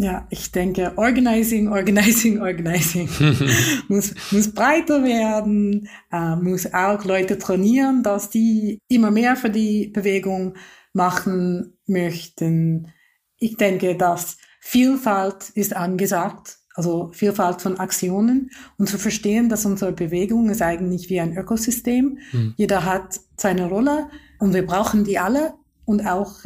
Ja, 0.00 0.28
ich 0.30 0.52
denke, 0.52 0.92
organizing, 0.96 1.66
organizing, 1.66 2.40
organizing 2.40 3.08
muss, 3.88 4.14
muss 4.30 4.54
breiter 4.54 5.02
werden, 5.02 5.88
äh, 6.12 6.36
muss 6.36 6.72
auch 6.72 7.04
Leute 7.04 7.36
trainieren, 7.36 8.04
dass 8.04 8.30
die 8.30 8.78
immer 8.86 9.10
mehr 9.10 9.34
für 9.34 9.50
die 9.50 9.88
Bewegung 9.88 10.54
machen 10.92 11.76
möchten. 11.88 12.92
Ich 13.38 13.56
denke, 13.56 13.96
dass 13.96 14.36
Vielfalt 14.60 15.50
ist 15.50 15.74
angesagt 15.74 16.58
also 16.74 17.10
Vielfalt 17.12 17.60
von 17.60 17.80
Aktionen 17.80 18.50
und 18.76 18.88
zu 18.88 18.98
verstehen, 18.98 19.48
dass 19.48 19.66
unsere 19.66 19.90
Bewegung 19.90 20.48
ist 20.48 20.62
eigentlich 20.62 21.10
wie 21.10 21.18
ein 21.18 21.36
Ökosystem. 21.36 22.18
Mhm. 22.30 22.54
Jeder 22.56 22.84
hat 22.84 23.18
seine 23.36 23.68
Rolle 23.68 24.08
und 24.38 24.54
wir 24.54 24.64
brauchen 24.64 25.02
die 25.02 25.18
alle 25.18 25.54
und 25.84 26.06
auch 26.06 26.36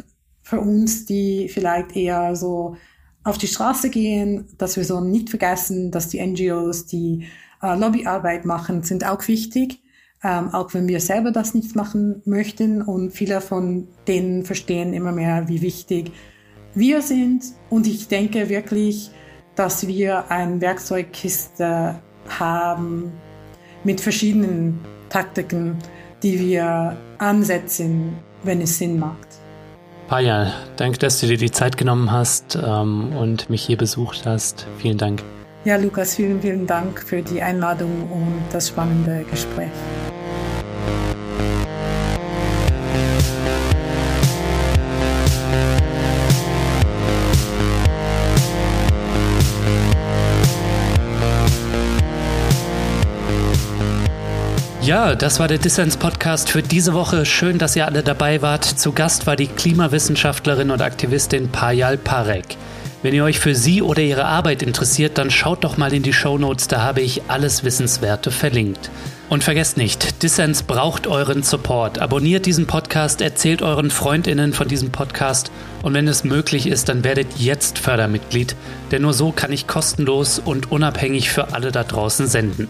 für 0.41 0.59
uns, 0.59 1.05
die 1.05 1.49
vielleicht 1.49 1.95
eher 1.95 2.35
so 2.35 2.77
auf 3.23 3.37
die 3.37 3.47
Straße 3.47 3.89
gehen, 3.89 4.47
dass 4.57 4.75
wir 4.75 4.83
so 4.83 4.99
nicht 4.99 5.29
vergessen, 5.29 5.91
dass 5.91 6.09
die 6.09 6.25
NGOs, 6.25 6.85
die 6.85 7.25
äh, 7.61 7.77
Lobbyarbeit 7.77 8.45
machen, 8.45 8.83
sind 8.83 9.05
auch 9.05 9.27
wichtig, 9.27 9.81
ähm, 10.23 10.53
auch 10.53 10.73
wenn 10.73 10.87
wir 10.87 10.99
selber 10.99 11.31
das 11.31 11.53
nicht 11.53 11.75
machen 11.75 12.21
möchten. 12.25 12.81
Und 12.81 13.11
viele 13.11 13.41
von 13.41 13.87
denen 14.07 14.43
verstehen 14.43 14.93
immer 14.93 15.11
mehr, 15.11 15.47
wie 15.47 15.61
wichtig 15.61 16.11
wir 16.75 17.01
sind. 17.01 17.43
Und 17.69 17.87
ich 17.87 18.07
denke 18.07 18.49
wirklich, 18.49 19.11
dass 19.55 19.87
wir 19.87 20.29
eine 20.31 20.59
Werkzeugkiste 20.59 21.99
haben 22.27 23.11
mit 23.83 24.01
verschiedenen 24.01 24.79
Taktiken, 25.09 25.77
die 26.23 26.39
wir 26.39 26.97
ansetzen, 27.19 28.15
wenn 28.43 28.61
es 28.61 28.77
Sinn 28.77 28.97
macht. 28.97 29.32
Payal, 30.13 30.53
danke, 30.75 30.99
dass 30.99 31.21
du 31.21 31.25
dir 31.25 31.37
die 31.37 31.49
Zeit 31.49 31.75
genommen 31.75 32.11
hast 32.11 32.55
ähm, 32.55 33.15
und 33.17 33.49
mich 33.49 33.63
hier 33.63 33.77
besucht 33.77 34.27
hast. 34.27 34.67
Vielen 34.77 34.99
Dank. 34.99 35.23
Ja, 35.65 35.75
Lukas, 35.77 36.13
vielen, 36.13 36.39
vielen 36.39 36.67
Dank 36.67 36.99
für 36.99 37.23
die 37.23 37.41
Einladung 37.41 38.11
und 38.11 38.43
das 38.51 38.67
spannende 38.67 39.25
Gespräch. 39.31 39.71
Ja, 54.93 55.15
das 55.15 55.39
war 55.39 55.47
der 55.47 55.57
Dissens-Podcast 55.57 56.51
für 56.51 56.61
diese 56.61 56.93
Woche. 56.93 57.25
Schön, 57.25 57.57
dass 57.57 57.75
ihr 57.75 57.87
alle 57.87 58.03
dabei 58.03 58.43
wart. 58.43 58.63
Zu 58.63 58.91
Gast 58.91 59.25
war 59.25 59.35
die 59.35 59.47
Klimawissenschaftlerin 59.47 60.69
und 60.69 60.83
Aktivistin 60.83 61.49
Payal 61.49 61.97
Parek. 61.97 62.57
Wenn 63.01 63.15
ihr 63.15 63.23
euch 63.23 63.39
für 63.39 63.55
sie 63.55 63.81
oder 63.81 64.03
ihre 64.03 64.25
Arbeit 64.25 64.61
interessiert, 64.61 65.17
dann 65.17 65.31
schaut 65.31 65.63
doch 65.63 65.77
mal 65.77 65.95
in 65.95 66.03
die 66.03 66.13
Show 66.13 66.37
Notes, 66.37 66.67
da 66.67 66.83
habe 66.83 67.01
ich 67.01 67.23
alles 67.27 67.63
Wissenswerte 67.63 68.29
verlinkt. 68.29 68.91
Und 69.29 69.43
vergesst 69.43 69.77
nicht, 69.77 70.21
Dissens 70.21 70.61
braucht 70.61 71.07
euren 71.07 71.41
Support. 71.41 71.97
Abonniert 71.97 72.45
diesen 72.45 72.67
Podcast, 72.67 73.21
erzählt 73.21 73.63
euren 73.63 73.89
Freundinnen 73.89 74.53
von 74.53 74.67
diesem 74.67 74.91
Podcast 74.91 75.49
und 75.81 75.95
wenn 75.95 76.07
es 76.07 76.23
möglich 76.23 76.67
ist, 76.67 76.87
dann 76.87 77.03
werdet 77.03 77.39
jetzt 77.39 77.79
Fördermitglied, 77.79 78.55
denn 78.91 79.01
nur 79.01 79.13
so 79.13 79.31
kann 79.31 79.51
ich 79.51 79.65
kostenlos 79.65 80.37
und 80.37 80.71
unabhängig 80.71 81.31
für 81.31 81.51
alle 81.51 81.71
da 81.71 81.83
draußen 81.83 82.27
senden. 82.27 82.69